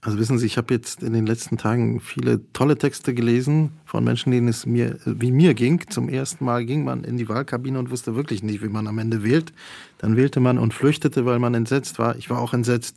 Also 0.00 0.18
wissen 0.18 0.38
Sie, 0.38 0.46
ich 0.46 0.56
habe 0.56 0.72
jetzt 0.72 1.02
in 1.02 1.12
den 1.12 1.26
letzten 1.26 1.58
Tagen 1.58 2.00
viele 2.00 2.40
tolle 2.52 2.78
Texte 2.78 3.14
gelesen 3.14 3.72
von 3.84 4.04
Menschen, 4.04 4.30
denen 4.30 4.46
es 4.46 4.64
mir 4.64 4.98
wie 5.04 5.32
mir 5.32 5.54
ging. 5.54 5.82
Zum 5.90 6.08
ersten 6.08 6.44
Mal 6.44 6.64
ging 6.64 6.84
man 6.84 7.02
in 7.02 7.16
die 7.16 7.28
Wahlkabine 7.28 7.78
und 7.78 7.90
wusste 7.90 8.14
wirklich 8.14 8.44
nicht, 8.44 8.62
wie 8.62 8.68
man 8.68 8.86
am 8.86 8.98
Ende 8.98 9.24
wählt. 9.24 9.52
Dann 9.98 10.16
wählte 10.16 10.38
man 10.38 10.58
und 10.58 10.72
flüchtete, 10.72 11.26
weil 11.26 11.40
man 11.40 11.54
entsetzt 11.54 11.98
war. 11.98 12.16
Ich 12.16 12.30
war 12.30 12.38
auch 12.38 12.54
entsetzt, 12.54 12.96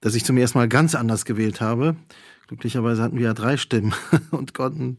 dass 0.00 0.14
ich 0.14 0.24
zum 0.24 0.36
ersten 0.36 0.58
Mal 0.58 0.68
ganz 0.68 0.94
anders 0.94 1.24
gewählt 1.24 1.62
habe. 1.62 1.96
Glücklicherweise 2.48 3.02
hatten 3.02 3.16
wir 3.16 3.26
ja 3.26 3.34
drei 3.34 3.56
Stimmen 3.56 3.94
und 4.30 4.52
konnten 4.52 4.98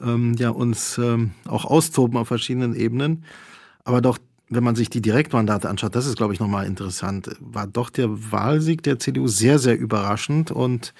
ähm, 0.00 0.34
ja 0.34 0.50
uns 0.50 0.98
ähm, 0.98 1.30
auch 1.46 1.64
austoben 1.64 2.18
auf 2.18 2.28
verschiedenen 2.28 2.74
Ebenen. 2.74 3.24
Aber 3.84 4.02
doch 4.02 4.18
wenn 4.50 4.64
man 4.64 4.74
sich 4.74 4.90
die 4.90 5.00
Direktmandate 5.00 5.68
anschaut, 5.68 5.94
das 5.94 6.06
ist, 6.06 6.16
glaube 6.16 6.34
ich, 6.34 6.40
nochmal 6.40 6.66
interessant, 6.66 7.30
war 7.38 7.66
doch 7.66 7.88
der 7.88 8.08
Wahlsieg 8.32 8.82
der 8.82 8.98
CDU 8.98 9.28
sehr, 9.28 9.58
sehr 9.58 9.78
überraschend 9.78 10.50
und 10.50 10.92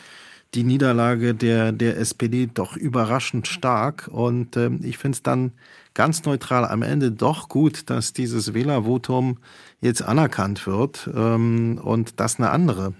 die 0.54 0.64
Niederlage 0.64 1.34
der, 1.34 1.72
der 1.72 1.98
SPD 1.98 2.48
doch 2.52 2.76
überraschend 2.76 3.46
stark. 3.46 4.08
Und 4.10 4.56
äh, 4.56 4.70
ich 4.82 4.98
finde 4.98 5.16
es 5.16 5.22
dann 5.22 5.52
ganz 5.94 6.24
neutral 6.24 6.64
am 6.64 6.82
Ende 6.82 7.12
doch 7.12 7.48
gut, 7.48 7.90
dass 7.90 8.12
dieses 8.12 8.54
Wählervotum 8.54 9.38
jetzt 9.80 10.02
anerkannt 10.02 10.66
wird 10.66 11.08
ähm, 11.14 11.80
und 11.82 12.18
dass 12.20 12.38
eine 12.38 12.50
andere 12.50 12.94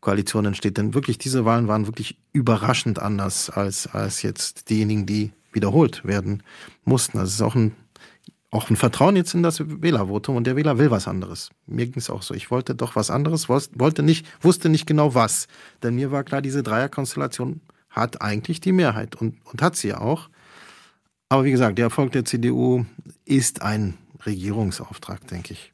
Koalition 0.00 0.46
entsteht. 0.46 0.76
Denn 0.76 0.94
wirklich, 0.94 1.18
diese 1.18 1.44
Wahlen 1.44 1.68
waren 1.68 1.86
wirklich 1.86 2.16
überraschend 2.32 3.00
anders 3.00 3.50
als, 3.50 3.86
als 3.88 4.22
jetzt 4.22 4.70
diejenigen, 4.70 5.06
die 5.06 5.32
wiederholt 5.52 6.04
werden 6.04 6.42
mussten. 6.84 7.18
Das 7.18 7.30
ist 7.30 7.42
auch 7.42 7.54
ein 7.54 7.74
auch 8.50 8.70
ein 8.70 8.76
Vertrauen 8.76 9.16
jetzt 9.16 9.34
in 9.34 9.42
das 9.42 9.60
Wählervotum 9.60 10.36
und 10.36 10.46
der 10.46 10.56
Wähler 10.56 10.78
will 10.78 10.90
was 10.90 11.06
anderes. 11.06 11.50
Mir 11.66 11.86
ging 11.86 11.98
es 11.98 12.08
auch 12.08 12.22
so. 12.22 12.34
Ich 12.34 12.50
wollte 12.50 12.74
doch 12.74 12.96
was 12.96 13.10
anderes, 13.10 13.48
wollte 13.48 14.02
nicht, 14.02 14.26
wusste 14.42 14.70
nicht 14.70 14.86
genau 14.86 15.14
was. 15.14 15.48
Denn 15.82 15.96
mir 15.96 16.10
war 16.12 16.24
klar, 16.24 16.40
diese 16.40 16.62
Dreierkonstellation 16.62 17.60
hat 17.90 18.22
eigentlich 18.22 18.60
die 18.60 18.72
Mehrheit 18.72 19.16
und, 19.16 19.36
und 19.44 19.60
hat 19.60 19.76
sie 19.76 19.92
auch. 19.94 20.30
Aber 21.28 21.44
wie 21.44 21.50
gesagt, 21.50 21.76
der 21.76 21.86
Erfolg 21.86 22.12
der 22.12 22.24
CDU 22.24 22.86
ist 23.26 23.60
ein 23.60 23.98
Regierungsauftrag, 24.24 25.26
denke 25.28 25.52
ich. 25.52 25.70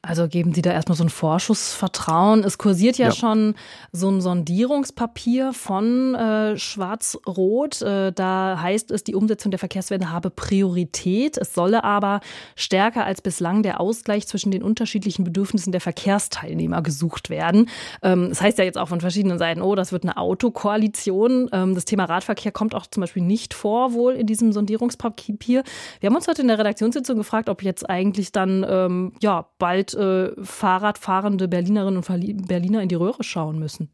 Also 0.00 0.28
geben 0.28 0.54
Sie 0.54 0.62
da 0.62 0.70
erstmal 0.70 0.96
so 0.96 1.02
ein 1.02 1.08
Vorschussvertrauen. 1.08 2.44
Es 2.44 2.56
kursiert 2.56 2.98
ja, 2.98 3.06
ja. 3.06 3.12
schon 3.12 3.56
so 3.90 4.08
ein 4.08 4.20
Sondierungspapier 4.20 5.52
von 5.52 6.14
äh, 6.14 6.56
Schwarz-Rot. 6.56 7.82
Äh, 7.82 8.12
da 8.12 8.60
heißt 8.62 8.92
es, 8.92 9.02
die 9.02 9.16
Umsetzung 9.16 9.50
der 9.50 9.58
Verkehrswende 9.58 10.12
habe 10.12 10.30
Priorität. 10.30 11.36
Es 11.36 11.52
solle 11.52 11.82
aber 11.82 12.20
stärker 12.54 13.04
als 13.06 13.22
bislang 13.22 13.64
der 13.64 13.80
Ausgleich 13.80 14.28
zwischen 14.28 14.52
den 14.52 14.62
unterschiedlichen 14.62 15.24
Bedürfnissen 15.24 15.72
der 15.72 15.80
Verkehrsteilnehmer 15.80 16.80
gesucht 16.80 17.28
werden. 17.28 17.68
Ähm, 18.00 18.28
das 18.28 18.40
heißt 18.40 18.58
ja 18.58 18.64
jetzt 18.64 18.78
auch 18.78 18.88
von 18.88 19.00
verschiedenen 19.00 19.38
Seiten, 19.38 19.62
oh, 19.62 19.74
das 19.74 19.90
wird 19.90 20.04
eine 20.04 20.16
Autokoalition. 20.16 21.50
Ähm, 21.52 21.74
das 21.74 21.86
Thema 21.86 22.04
Radverkehr 22.04 22.52
kommt 22.52 22.76
auch 22.76 22.86
zum 22.86 23.00
Beispiel 23.00 23.24
nicht 23.24 23.52
vor, 23.52 23.94
wohl 23.94 24.12
in 24.12 24.28
diesem 24.28 24.52
Sondierungspapier. 24.52 25.64
Wir 25.98 26.06
haben 26.08 26.14
uns 26.14 26.28
heute 26.28 26.42
in 26.42 26.48
der 26.48 26.60
Redaktionssitzung 26.60 27.16
gefragt, 27.16 27.48
ob 27.48 27.64
jetzt 27.64 27.90
eigentlich 27.90 28.30
dann 28.30 28.64
ähm, 28.68 29.12
ja 29.20 29.48
bald 29.58 29.87
bald 29.88 30.36
äh, 30.38 30.44
Fahrradfahrende 30.44 31.48
Berlinerinnen 31.48 32.02
und 32.02 32.46
Berliner 32.48 32.82
in 32.82 32.88
die 32.88 32.94
Röhre 32.94 33.22
schauen 33.24 33.58
müssen. 33.58 33.90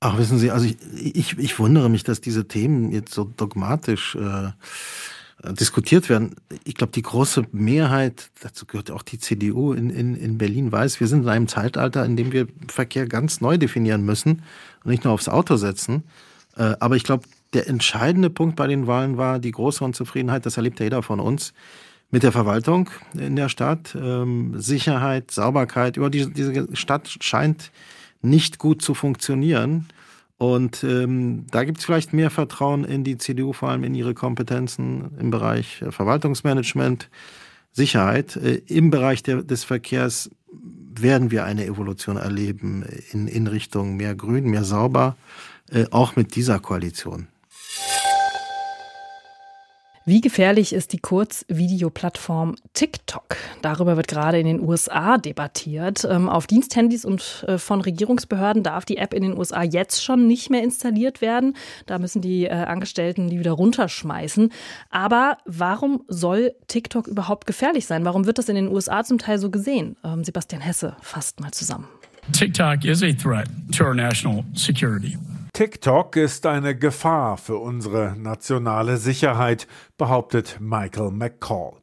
Ach, 0.00 0.18
wissen 0.18 0.38
Sie, 0.38 0.50
also 0.50 0.66
ich, 0.66 0.76
ich, 1.16 1.38
ich 1.38 1.58
wundere 1.58 1.88
mich, 1.88 2.04
dass 2.04 2.20
diese 2.20 2.46
Themen 2.46 2.92
jetzt 2.92 3.14
so 3.14 3.24
dogmatisch 3.24 4.14
äh, 4.14 4.50
diskutiert 5.52 6.08
werden. 6.08 6.36
Ich 6.64 6.74
glaube, 6.74 6.92
die 6.92 7.02
große 7.02 7.44
Mehrheit, 7.52 8.30
dazu 8.40 8.66
gehört 8.66 8.90
auch 8.90 9.02
die 9.02 9.18
CDU 9.18 9.72
in, 9.72 9.90
in, 9.90 10.14
in 10.14 10.38
Berlin, 10.38 10.70
weiß, 10.70 11.00
wir 11.00 11.06
sind 11.06 11.22
in 11.22 11.28
einem 11.28 11.48
Zeitalter, 11.48 12.04
in 12.04 12.16
dem 12.16 12.32
wir 12.32 12.46
Verkehr 12.68 13.06
ganz 13.06 13.40
neu 13.40 13.56
definieren 13.56 14.04
müssen 14.04 14.42
und 14.84 14.90
nicht 14.90 15.04
nur 15.04 15.14
aufs 15.14 15.28
Auto 15.28 15.56
setzen. 15.56 16.04
Äh, 16.56 16.74
aber 16.78 16.96
ich 16.96 17.04
glaube, 17.04 17.24
der 17.54 17.68
entscheidende 17.68 18.28
Punkt 18.28 18.56
bei 18.56 18.66
den 18.66 18.86
Wahlen 18.86 19.16
war 19.16 19.38
die 19.38 19.52
große 19.52 19.82
Unzufriedenheit, 19.82 20.44
das 20.44 20.58
erlebt 20.58 20.78
ja 20.78 20.84
jeder 20.84 21.02
von 21.02 21.20
uns, 21.20 21.54
mit 22.10 22.22
der 22.22 22.32
Verwaltung 22.32 22.90
in 23.14 23.36
der 23.36 23.48
Stadt. 23.48 23.96
Ähm, 24.00 24.54
Sicherheit, 24.60 25.30
Sauberkeit, 25.30 25.96
über 25.96 26.10
die, 26.10 26.32
diese 26.32 26.74
Stadt 26.76 27.16
scheint 27.20 27.70
nicht 28.22 28.58
gut 28.58 28.82
zu 28.82 28.94
funktionieren. 28.94 29.86
Und 30.38 30.84
ähm, 30.84 31.46
da 31.50 31.64
gibt 31.64 31.78
es 31.78 31.84
vielleicht 31.84 32.12
mehr 32.12 32.30
Vertrauen 32.30 32.84
in 32.84 33.04
die 33.04 33.16
CDU, 33.16 33.52
vor 33.52 33.70
allem 33.70 33.84
in 33.84 33.94
ihre 33.94 34.14
Kompetenzen 34.14 35.16
im 35.18 35.30
Bereich 35.30 35.82
Verwaltungsmanagement, 35.88 37.08
Sicherheit. 37.72 38.36
Äh, 38.36 38.62
Im 38.66 38.90
Bereich 38.90 39.22
der, 39.22 39.42
des 39.42 39.64
Verkehrs 39.64 40.30
werden 40.94 41.30
wir 41.30 41.44
eine 41.44 41.64
Evolution 41.66 42.16
erleben 42.16 42.84
in, 43.12 43.28
in 43.28 43.46
Richtung 43.46 43.96
mehr 43.96 44.14
Grün, 44.14 44.44
mehr 44.44 44.64
sauber, 44.64 45.16
äh, 45.70 45.86
auch 45.90 46.16
mit 46.16 46.36
dieser 46.36 46.58
Koalition. 46.58 47.28
Wie 50.08 50.20
gefährlich 50.20 50.72
ist 50.72 50.92
die 50.92 50.98
Kurzvideoplattform 50.98 52.54
TikTok? 52.74 53.36
Darüber 53.60 53.96
wird 53.96 54.06
gerade 54.06 54.38
in 54.38 54.46
den 54.46 54.60
USA 54.60 55.18
debattiert. 55.18 56.06
Ähm, 56.08 56.28
auf 56.28 56.46
Diensthandys 56.46 57.04
und 57.04 57.44
äh, 57.48 57.58
von 57.58 57.80
Regierungsbehörden 57.80 58.62
darf 58.62 58.84
die 58.84 58.98
App 58.98 59.12
in 59.12 59.24
den 59.24 59.36
USA 59.36 59.64
jetzt 59.64 60.04
schon 60.04 60.28
nicht 60.28 60.48
mehr 60.48 60.62
installiert 60.62 61.20
werden. 61.20 61.56
Da 61.86 61.98
müssen 61.98 62.22
die 62.22 62.44
äh, 62.44 62.50
Angestellten 62.50 63.30
die 63.30 63.40
wieder 63.40 63.50
runterschmeißen. 63.50 64.52
Aber 64.90 65.38
warum 65.44 66.04
soll 66.06 66.54
TikTok 66.68 67.08
überhaupt 67.08 67.48
gefährlich 67.48 67.86
sein? 67.86 68.04
Warum 68.04 68.26
wird 68.26 68.38
das 68.38 68.48
in 68.48 68.54
den 68.54 68.68
USA 68.68 69.02
zum 69.02 69.18
Teil 69.18 69.40
so 69.40 69.50
gesehen? 69.50 69.96
Ähm, 70.04 70.22
Sebastian 70.22 70.62
Hesse 70.62 70.94
fasst 71.02 71.40
mal 71.40 71.50
zusammen. 71.50 71.88
TikTok 72.30 72.84
is 72.84 73.02
a 73.02 73.10
threat 73.12 73.48
to 73.76 73.82
our 73.82 73.94
national 73.94 74.44
security. 74.54 75.18
TikTok 75.56 76.16
ist 76.16 76.44
eine 76.44 76.76
Gefahr 76.76 77.38
für 77.38 77.56
unsere 77.56 78.14
nationale 78.14 78.98
Sicherheit, 78.98 79.66
behauptet 79.96 80.58
Michael 80.60 81.12
McCall. 81.12 81.80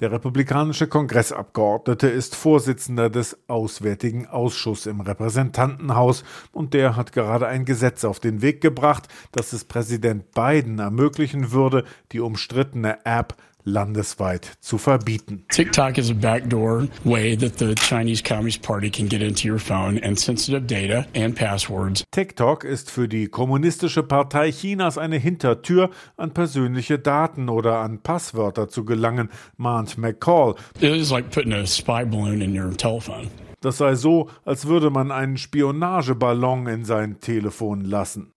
Der 0.00 0.10
republikanische 0.10 0.88
Kongressabgeordnete 0.88 2.08
ist 2.08 2.34
Vorsitzender 2.34 3.10
des 3.10 3.38
Auswärtigen 3.46 4.26
Ausschusses 4.26 4.86
im 4.86 5.00
Repräsentantenhaus 5.00 6.24
und 6.50 6.74
der 6.74 6.96
hat 6.96 7.12
gerade 7.12 7.46
ein 7.46 7.64
Gesetz 7.64 8.04
auf 8.04 8.18
den 8.18 8.42
Weg 8.42 8.60
gebracht, 8.60 9.06
das 9.30 9.52
es 9.52 9.66
Präsident 9.66 10.32
Biden 10.32 10.80
ermöglichen 10.80 11.52
würde, 11.52 11.84
die 12.10 12.18
umstrittene 12.18 13.06
App 13.06 13.36
landesweit 13.64 14.56
zu 14.60 14.78
verbieten. 14.78 15.44
TikTok 15.48 15.98
is 15.98 16.10
a 16.10 16.14
backdoor 16.14 16.88
way 17.04 17.36
that 17.36 17.58
the 17.58 17.74
Chinese 17.74 18.22
Communist 18.22 18.62
Party 18.62 18.90
can 18.90 19.08
get 19.08 19.22
into 19.22 19.48
your 19.48 19.58
phone 19.58 19.98
and 20.02 20.18
sensitive 20.18 20.66
data 20.66 21.06
and 21.14 21.34
passwords. 21.34 22.04
TikTok 22.10 22.64
ist 22.64 22.90
für 22.90 23.08
die 23.08 23.28
Kommunistische 23.28 24.02
Partei 24.02 24.50
Chinas 24.50 24.98
eine 24.98 25.18
Hintertür, 25.18 25.90
an 26.16 26.32
persönliche 26.32 26.98
Daten 26.98 27.48
oder 27.48 27.78
an 27.78 28.00
Passwörter 28.02 28.68
zu 28.68 28.84
gelangen, 28.84 29.28
mahnt 29.56 29.98
McCall. 29.98 30.54
It 30.80 30.94
is 30.94 31.10
like 31.10 31.30
putting 31.30 31.52
a 31.52 31.66
spy 31.66 32.04
balloon 32.04 32.40
in 32.40 32.58
your 32.58 32.76
telephone. 32.76 33.28
Das 33.60 33.78
sei 33.78 33.94
so, 33.94 34.28
als 34.44 34.66
würde 34.66 34.90
man 34.90 35.12
einen 35.12 35.36
Spionageballon 35.36 36.66
in 36.66 36.84
sein 36.84 37.20
Telefon 37.20 37.84
lassen. 37.84 38.32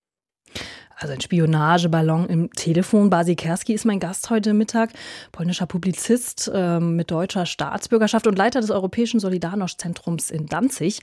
Also 0.97 1.13
ein 1.13 1.19
Spionageballon 1.19 2.27
im 2.27 2.51
Telefon. 2.51 3.09
Basi 3.09 3.35
Kerski 3.35 3.73
ist 3.73 3.85
mein 3.85 3.99
Gast 3.99 4.29
heute 4.29 4.53
Mittag, 4.53 4.91
polnischer 5.33 5.65
Publizist 5.65 6.49
äh, 6.53 6.79
mit 6.79 7.11
deutscher 7.11 7.45
Staatsbürgerschaft 7.45 8.27
und 8.27 8.37
Leiter 8.37 8.61
des 8.61 8.71
Europäischen 8.71 9.19
Solidarność-Zentrums 9.19 10.31
in 10.31 10.45
Danzig. 10.45 11.01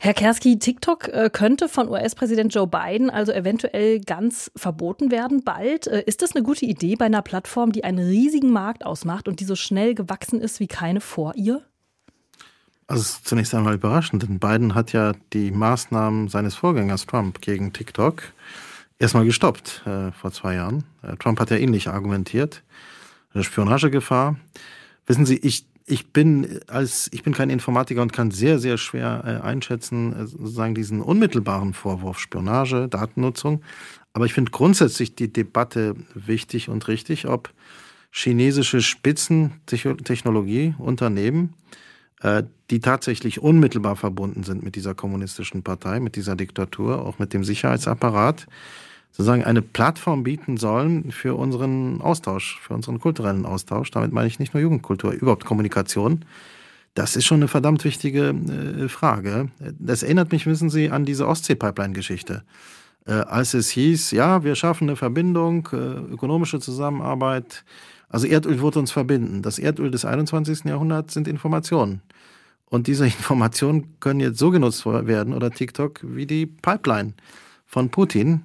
Herr 0.00 0.14
Kerski, 0.14 0.58
TikTok 0.58 1.08
äh, 1.08 1.30
könnte 1.32 1.68
von 1.68 1.88
US-Präsident 1.88 2.52
Joe 2.52 2.66
Biden 2.66 3.10
also 3.10 3.30
eventuell 3.32 4.00
ganz 4.00 4.50
verboten 4.56 5.12
werden 5.12 5.44
bald. 5.44 5.86
Äh, 5.86 6.02
ist 6.04 6.22
das 6.22 6.34
eine 6.34 6.44
gute 6.44 6.64
Idee 6.64 6.96
bei 6.96 7.04
einer 7.04 7.22
Plattform, 7.22 7.70
die 7.70 7.84
einen 7.84 7.98
riesigen 7.98 8.50
Markt 8.50 8.84
ausmacht 8.84 9.28
und 9.28 9.38
die 9.38 9.44
so 9.44 9.54
schnell 9.54 9.94
gewachsen 9.94 10.40
ist 10.40 10.58
wie 10.58 10.66
keine 10.66 11.00
vor 11.00 11.34
ihr? 11.36 11.62
Also 12.88 13.04
zunächst 13.22 13.54
einmal 13.54 13.74
überraschend, 13.74 14.22
denn 14.22 14.40
Biden 14.40 14.74
hat 14.74 14.92
ja 14.92 15.12
die 15.32 15.52
Maßnahmen 15.52 16.28
seines 16.28 16.56
Vorgängers 16.56 17.06
Trump 17.06 17.40
gegen 17.40 17.72
TikTok 17.72 18.22
erstmal 18.98 19.24
gestoppt 19.24 19.82
äh, 19.86 20.12
vor 20.12 20.32
zwei 20.32 20.54
Jahren. 20.54 20.84
Äh, 21.02 21.16
Trump 21.16 21.40
hat 21.40 21.50
ja 21.50 21.56
ähnlich 21.56 21.88
argumentiert. 21.88 22.62
Spionagegefahr. 23.38 24.36
Wissen 25.06 25.26
Sie, 25.26 25.36
ich, 25.36 25.66
ich 25.86 26.12
bin 26.12 26.60
als 26.66 27.08
ich 27.12 27.22
bin 27.22 27.34
kein 27.34 27.50
Informatiker 27.50 28.02
und 28.02 28.12
kann 28.12 28.30
sehr, 28.30 28.58
sehr 28.58 28.78
schwer 28.78 29.22
äh, 29.24 29.40
einschätzen, 29.44 30.12
äh, 30.12 30.26
sozusagen 30.26 30.74
diesen 30.74 31.00
unmittelbaren 31.00 31.74
Vorwurf 31.74 32.18
Spionage, 32.18 32.88
Datennutzung. 32.88 33.62
Aber 34.12 34.26
ich 34.26 34.34
finde 34.34 34.50
grundsätzlich 34.50 35.14
die 35.14 35.32
Debatte 35.32 35.94
wichtig 36.14 36.68
und 36.68 36.88
richtig, 36.88 37.28
ob 37.28 37.52
chinesische 38.10 38.80
Spitzentechnologieunternehmen, 38.80 41.54
äh, 42.20 42.42
die 42.70 42.80
tatsächlich 42.80 43.40
unmittelbar 43.40 43.96
verbunden 43.96 44.42
sind 44.42 44.62
mit 44.62 44.76
dieser 44.76 44.94
kommunistischen 44.94 45.62
Partei, 45.62 46.00
mit 46.00 46.16
dieser 46.16 46.36
Diktatur, 46.36 47.04
auch 47.04 47.18
mit 47.18 47.32
dem 47.32 47.44
Sicherheitsapparat, 47.44 48.46
sozusagen 49.10 49.44
eine 49.44 49.62
Plattform 49.62 50.22
bieten 50.22 50.56
sollen 50.56 51.10
für 51.10 51.34
unseren 51.34 52.00
Austausch, 52.00 52.60
für 52.60 52.74
unseren 52.74 53.00
kulturellen 53.00 53.46
Austausch. 53.46 53.90
Damit 53.90 54.12
meine 54.12 54.28
ich 54.28 54.38
nicht 54.38 54.54
nur 54.54 54.62
Jugendkultur, 54.62 55.12
überhaupt 55.12 55.44
Kommunikation. 55.44 56.24
Das 56.94 57.16
ist 57.16 57.26
schon 57.26 57.38
eine 57.38 57.48
verdammt 57.48 57.84
wichtige 57.84 58.28
äh, 58.30 58.88
Frage. 58.88 59.50
Das 59.78 60.02
erinnert 60.02 60.32
mich, 60.32 60.46
wissen 60.46 60.70
Sie, 60.70 60.90
an 60.90 61.04
diese 61.04 61.28
Ostsee-Pipeline-Geschichte. 61.28 62.42
Äh, 63.06 63.12
als 63.12 63.54
es 63.54 63.70
hieß, 63.70 64.10
ja, 64.10 64.44
wir 64.44 64.54
schaffen 64.54 64.88
eine 64.88 64.96
Verbindung, 64.96 65.68
äh, 65.72 65.76
ökonomische 65.76 66.60
Zusammenarbeit. 66.60 67.64
Also 68.08 68.26
Erdöl 68.26 68.60
wird 68.60 68.76
uns 68.76 68.90
verbinden. 68.90 69.42
Das 69.42 69.58
Erdöl 69.58 69.90
des 69.90 70.04
21. 70.04 70.64
Jahrhunderts 70.64 71.14
sind 71.14 71.28
Informationen. 71.28 72.02
Und 72.66 72.86
diese 72.86 73.04
Informationen 73.06 73.98
können 74.00 74.20
jetzt 74.20 74.38
so 74.38 74.50
genutzt 74.50 74.84
werden 74.86 75.34
oder 75.34 75.50
TikTok 75.50 76.00
wie 76.02 76.26
die 76.26 76.46
Pipeline 76.46 77.14
von 77.66 77.90
Putin. 77.90 78.42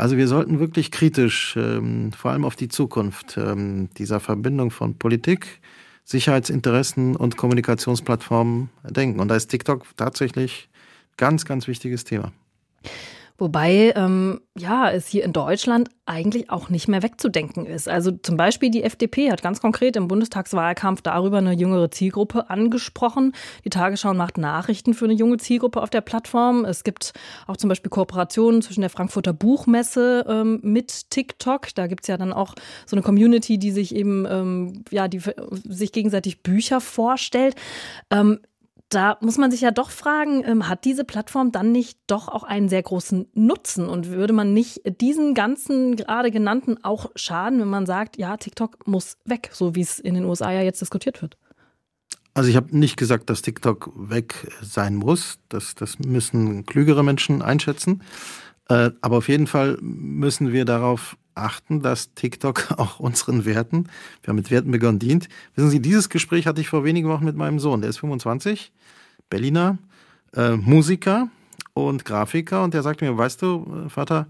Also 0.00 0.16
wir 0.16 0.28
sollten 0.28 0.60
wirklich 0.60 0.90
kritisch, 0.90 1.56
ähm, 1.58 2.10
vor 2.12 2.30
allem 2.30 2.46
auf 2.46 2.56
die 2.56 2.68
Zukunft 2.68 3.36
ähm, 3.36 3.90
dieser 3.98 4.18
Verbindung 4.18 4.70
von 4.70 4.94
Politik, 4.96 5.60
Sicherheitsinteressen 6.04 7.16
und 7.16 7.36
Kommunikationsplattformen 7.36 8.70
denken. 8.82 9.20
Und 9.20 9.28
da 9.28 9.36
ist 9.36 9.48
TikTok 9.48 9.84
tatsächlich 9.98 10.70
ganz, 11.18 11.44
ganz 11.44 11.68
wichtiges 11.68 12.04
Thema. 12.04 12.32
Wobei, 13.40 13.94
ähm, 13.96 14.42
ja, 14.54 14.90
es 14.90 15.08
hier 15.08 15.24
in 15.24 15.32
Deutschland 15.32 15.88
eigentlich 16.04 16.50
auch 16.50 16.68
nicht 16.68 16.88
mehr 16.88 17.02
wegzudenken 17.02 17.64
ist. 17.64 17.88
Also 17.88 18.10
zum 18.10 18.36
Beispiel 18.36 18.70
die 18.70 18.82
FDP 18.82 19.32
hat 19.32 19.42
ganz 19.42 19.62
konkret 19.62 19.96
im 19.96 20.08
Bundestagswahlkampf 20.08 21.00
darüber 21.00 21.38
eine 21.38 21.54
jüngere 21.54 21.90
Zielgruppe 21.90 22.50
angesprochen. 22.50 23.32
Die 23.64 23.70
Tagesschau 23.70 24.12
macht 24.12 24.36
Nachrichten 24.36 24.92
für 24.92 25.06
eine 25.06 25.14
junge 25.14 25.38
Zielgruppe 25.38 25.80
auf 25.80 25.88
der 25.88 26.02
Plattform. 26.02 26.66
Es 26.66 26.84
gibt 26.84 27.14
auch 27.46 27.56
zum 27.56 27.68
Beispiel 27.68 27.88
Kooperationen 27.88 28.60
zwischen 28.60 28.82
der 28.82 28.90
Frankfurter 28.90 29.32
Buchmesse 29.32 30.26
ähm, 30.28 30.60
mit 30.62 31.08
TikTok. 31.08 31.74
Da 31.74 31.86
gibt's 31.86 32.08
ja 32.08 32.18
dann 32.18 32.34
auch 32.34 32.54
so 32.84 32.94
eine 32.94 33.02
Community, 33.02 33.56
die 33.56 33.70
sich 33.70 33.94
eben, 33.94 34.26
ähm, 34.28 34.84
ja, 34.90 35.08
die 35.08 35.22
sich 35.64 35.92
gegenseitig 35.92 36.42
Bücher 36.42 36.82
vorstellt. 36.82 37.54
Da 38.90 39.18
muss 39.20 39.38
man 39.38 39.52
sich 39.52 39.60
ja 39.60 39.70
doch 39.70 39.90
fragen, 39.90 40.42
ähm, 40.44 40.68
hat 40.68 40.84
diese 40.84 41.04
Plattform 41.04 41.52
dann 41.52 41.70
nicht 41.70 41.98
doch 42.08 42.26
auch 42.28 42.42
einen 42.42 42.68
sehr 42.68 42.82
großen 42.82 43.28
Nutzen? 43.34 43.88
Und 43.88 44.08
würde 44.08 44.32
man 44.32 44.52
nicht 44.52 44.82
diesen 45.00 45.34
ganzen 45.34 45.94
gerade 45.94 46.32
genannten 46.32 46.82
auch 46.82 47.10
schaden, 47.14 47.60
wenn 47.60 47.68
man 47.68 47.86
sagt, 47.86 48.18
ja, 48.18 48.36
TikTok 48.36 48.86
muss 48.88 49.16
weg, 49.24 49.50
so 49.52 49.76
wie 49.76 49.80
es 49.80 50.00
in 50.00 50.14
den 50.14 50.24
USA 50.24 50.50
ja 50.50 50.62
jetzt 50.62 50.80
diskutiert 50.80 51.22
wird? 51.22 51.38
Also 52.34 52.50
ich 52.50 52.56
habe 52.56 52.76
nicht 52.76 52.96
gesagt, 52.96 53.30
dass 53.30 53.42
TikTok 53.42 53.92
weg 53.94 54.50
sein 54.60 54.96
muss. 54.96 55.38
Das, 55.48 55.76
das 55.76 55.98
müssen 56.00 56.66
klügere 56.66 57.04
Menschen 57.04 57.42
einschätzen. 57.42 58.02
Äh, 58.68 58.90
aber 59.00 59.18
auf 59.18 59.28
jeden 59.28 59.46
Fall 59.46 59.78
müssen 59.80 60.52
wir 60.52 60.64
darauf 60.64 61.16
achten, 61.40 61.82
dass 61.82 62.14
TikTok 62.14 62.72
auch 62.78 63.00
unseren 63.00 63.44
Werten, 63.44 63.88
wir 64.22 64.28
haben 64.28 64.36
mit 64.36 64.50
Werten 64.50 64.70
begonnen, 64.70 64.98
dient. 64.98 65.28
Wissen 65.54 65.70
Sie, 65.70 65.80
dieses 65.80 66.08
Gespräch 66.08 66.46
hatte 66.46 66.60
ich 66.60 66.68
vor 66.68 66.84
wenigen 66.84 67.08
Wochen 67.08 67.24
mit 67.24 67.36
meinem 67.36 67.58
Sohn, 67.58 67.80
der 67.80 67.90
ist 67.90 67.98
25, 67.98 68.72
Berliner, 69.28 69.78
äh, 70.34 70.56
Musiker 70.56 71.28
und 71.74 72.04
Grafiker 72.04 72.64
und 72.64 72.74
der 72.74 72.82
sagte 72.82 73.04
mir, 73.04 73.16
weißt 73.16 73.42
du, 73.42 73.84
äh, 73.86 73.88
Vater, 73.88 74.26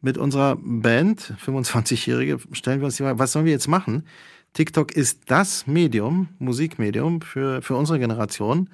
mit 0.00 0.18
unserer 0.18 0.56
Band, 0.60 1.32
25-Jährige, 1.44 2.38
stellen 2.52 2.80
wir 2.80 2.86
uns 2.86 2.96
die 2.96 3.02
Frage, 3.02 3.18
was 3.18 3.32
sollen 3.32 3.46
wir 3.46 3.52
jetzt 3.52 3.68
machen? 3.68 4.04
TikTok 4.52 4.92
ist 4.92 5.22
das 5.26 5.66
Medium, 5.66 6.28
Musikmedium 6.38 7.22
für, 7.22 7.62
für 7.62 7.74
unsere 7.74 7.98
Generation. 7.98 8.68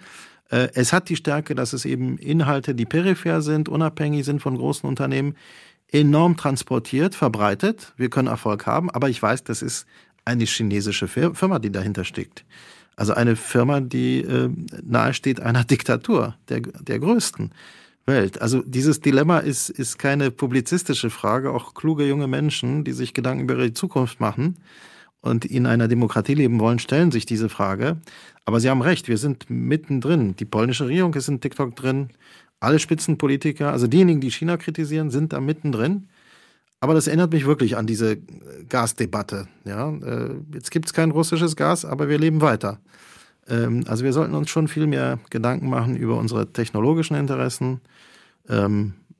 Äh, 0.51 0.69
es 0.75 0.93
hat 0.93 1.09
die 1.09 1.17
Stärke, 1.17 1.55
dass 1.55 1.73
es 1.73 1.85
eben 1.85 2.19
Inhalte, 2.19 2.75
die 2.75 2.85
peripher 2.85 3.41
sind, 3.41 3.69
unabhängig 3.69 4.25
sind 4.25 4.43
von 4.43 4.57
großen 4.57 4.89
Unternehmen, 4.89 5.37
enorm 5.93 6.37
transportiert, 6.37 7.15
verbreitet. 7.15 7.93
Wir 7.97 8.11
können 8.11 8.29
Erfolg 8.29 8.67
haben, 8.67 8.91
aber 8.91 9.09
ich 9.09 9.21
weiß, 9.23 9.45
das 9.45 9.63
ist 9.63 9.87
eine 10.25 10.45
chinesische 10.45 11.09
Firma, 11.09 11.59
die 11.59 11.73
dahinter 11.73 12.05
steckt. 12.05 12.45
Also 12.97 13.15
eine 13.15 13.37
Firma, 13.37 13.81
die 13.81 14.21
äh, 14.21 14.51
nahesteht 14.83 15.41
einer 15.41 15.65
Diktatur, 15.71 16.37
der, 16.49 16.61
der 16.61 16.99
größten 16.99 17.53
Welt. 18.07 18.41
Also 18.43 18.63
dieses 18.63 19.01
Dilemma 19.01 19.39
ist, 19.39 19.71
ist 19.71 19.99
keine 19.99 20.31
publizistische 20.31 21.11
Frage. 21.11 21.53
Auch 21.53 21.75
kluge 21.75 22.07
junge 22.07 22.27
Menschen, 22.27 22.85
die 22.85 22.93
sich 22.93 23.15
Gedanken 23.15 23.45
über 23.45 23.55
ihre 23.55 23.73
Zukunft 23.73 24.21
machen 24.21 24.57
und 25.21 25.45
in 25.45 25.67
einer 25.67 25.89
Demokratie 25.89 26.35
leben 26.35 26.61
wollen, 26.61 26.79
stellen 26.79 27.11
sich 27.11 27.27
diese 27.27 27.49
Frage. 27.49 27.99
Aber 28.45 28.61
Sie 28.61 28.69
haben 28.69 28.83
recht, 28.83 29.09
wir 29.09 29.19
sind 29.19 29.49
mittendrin. 29.49 30.37
Die 30.37 30.45
polnische 30.45 30.87
Regierung 30.87 31.15
ist 31.15 31.29
in 31.29 31.41
TikTok 31.41 31.77
drin, 31.77 32.11
alle 32.61 32.79
Spitzenpolitiker, 32.79 33.73
also 33.73 33.87
diejenigen, 33.87 34.21
die 34.21 34.31
China 34.31 34.57
kritisieren, 34.57 35.11
sind 35.11 35.33
da 35.33 35.41
mittendrin. 35.41 36.09
Aber 36.81 36.95
das 36.95 37.07
erinnert 37.07 37.33
mich 37.33 37.47
wirklich 37.47 37.77
an 37.77 37.87
diese 37.87 38.19
Gasdebatte. 38.69 39.49
Ja, 39.65 39.91
äh, 39.91 40.35
jetzt 40.55 40.71
gibt 40.71 40.87
es 40.87 40.93
kein 40.95 41.11
russisches 41.11 41.57
Gas, 41.57 41.85
aber 41.85 42.09
wir 42.09 42.19
leben 42.19 42.41
weiter. 42.41 42.79
Ähm, 43.49 43.85
also 43.87 44.05
wir 44.05 44.13
sollten 44.13 44.35
uns 44.35 44.49
schon 44.49 44.69
viel 44.69 44.87
mehr 44.87 45.19
Gedanken 45.29 45.69
machen 45.69 45.97
über 45.97 46.17
unsere 46.17 46.53
technologischen 46.53 47.17
Interessen. 47.17 47.81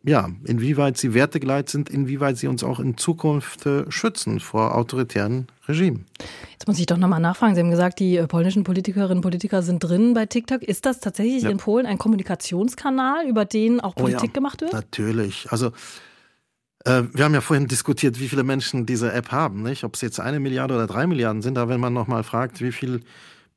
Ja, 0.03 0.31
inwieweit 0.45 0.97
sie 0.97 1.13
wertegeleit 1.13 1.69
sind, 1.69 1.91
inwieweit 1.91 2.39
sie 2.39 2.47
uns 2.47 2.65
auch 2.65 2.81
in 2.81 2.97
Zukunft 2.97 3.67
äh, 3.67 3.91
schützen 3.91 4.41
vor 4.41 4.75
autoritären 4.75 5.49
Regimen. 5.69 6.07
Jetzt 6.53 6.67
muss 6.67 6.79
ich 6.79 6.87
doch 6.87 6.97
nochmal 6.97 7.21
nachfragen. 7.21 7.55
Sie 7.55 7.61
haben 7.61 7.71
gesagt, 7.71 7.99
die 8.01 8.17
äh, 8.17 8.27
polnischen 8.27 8.65
Politikerinnen 8.65 9.19
und 9.19 9.21
Politiker 9.21 9.63
sind 9.63 9.81
drin 9.81 10.15
bei 10.15 10.25
TikTok. 10.25 10.63
Ist 10.63 10.87
das 10.87 11.01
tatsächlich 11.01 11.43
ja. 11.43 11.51
in 11.51 11.59
Polen 11.59 11.85
ein 11.85 11.99
Kommunikationskanal, 11.99 13.27
über 13.27 13.45
den 13.45 13.81
auch 13.81 13.95
Politik 13.95 14.23
oh 14.23 14.27
ja, 14.27 14.33
gemacht 14.33 14.63
wird? 14.63 14.73
Natürlich. 14.73 15.53
Also 15.53 15.73
äh, 16.87 17.03
wir 17.13 17.25
haben 17.27 17.35
ja 17.35 17.43
vorhin 17.43 17.69
diskutiert, 17.69 18.19
wie 18.19 18.29
viele 18.29 18.43
Menschen 18.43 18.87
diese 18.87 19.13
App 19.13 19.31
haben, 19.33 19.63
nicht? 19.63 19.85
Ob 19.85 19.97
es 19.97 20.01
jetzt 20.01 20.19
eine 20.19 20.41
Milliarde 20.41 20.75
oder 20.75 20.87
drei 20.87 21.07
Milliarden 21.07 21.43
sind, 21.43 21.59
aber 21.59 21.75
wenn 21.75 21.81
man 21.81 21.93
nochmal 21.93 22.23
fragt, 22.23 22.63
wie 22.63 22.73
viel 22.73 23.03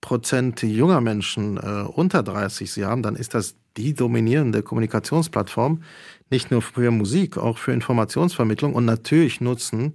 Prozent 0.02 0.62
junger 0.62 1.00
Menschen 1.00 1.58
unter 1.58 2.24
30 2.24 2.70
sie 2.70 2.84
haben, 2.84 3.04
dann 3.04 3.16
ist 3.16 3.34
das 3.34 3.56
die 3.78 3.94
dominierende 3.94 4.64
Kommunikationsplattform, 4.64 5.84
nicht 6.30 6.52
nur 6.52 6.62
für 6.62 6.92
Musik, 6.92 7.38
auch 7.38 7.58
für 7.58 7.74
Informationsvermittlung 7.74 8.74
und 8.74 8.86
natürlich 8.86 9.42
nutzen, 9.42 9.94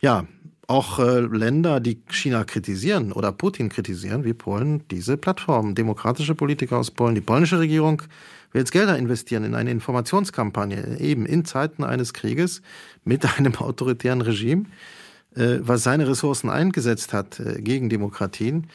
ja, 0.00 0.26
auch 0.66 0.98
äh, 0.98 1.20
Länder, 1.20 1.78
die 1.78 2.02
China 2.08 2.44
kritisieren 2.44 3.12
oder 3.12 3.32
Putin 3.32 3.68
kritisieren, 3.68 4.24
wie 4.24 4.32
Polen, 4.32 4.86
diese 4.88 5.18
Plattform. 5.18 5.74
Demokratische 5.74 6.34
Politiker 6.34 6.78
aus 6.78 6.90
Polen, 6.90 7.14
die 7.14 7.20
polnische 7.20 7.58
Regierung 7.58 8.02
will 8.52 8.60
jetzt 8.60 8.72
Gelder 8.72 8.96
investieren 8.96 9.44
in 9.44 9.54
eine 9.54 9.70
Informationskampagne, 9.70 10.98
eben 11.00 11.26
in 11.26 11.44
Zeiten 11.44 11.84
eines 11.84 12.14
Krieges 12.14 12.62
mit 13.04 13.26
einem 13.38 13.54
autoritären 13.56 14.22
Regime. 14.22 14.64
äh, 15.34 15.58
was 15.60 15.82
seine 15.82 16.08
Ressourcen 16.08 16.48
eingesetzt 16.48 17.12
hat 17.12 17.40
äh, 17.40 17.60
gegen 17.60 17.88
Demokratien. 17.88 18.68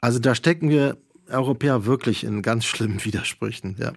Also 0.00 0.18
da 0.18 0.34
stecken 0.34 0.70
wir 0.70 0.96
Europäer 1.30 1.84
wirklich 1.84 2.24
in 2.24 2.42
ganz 2.42 2.64
schlimmen 2.64 3.04
Widersprüchen. 3.04 3.76
Ja. 3.78 3.92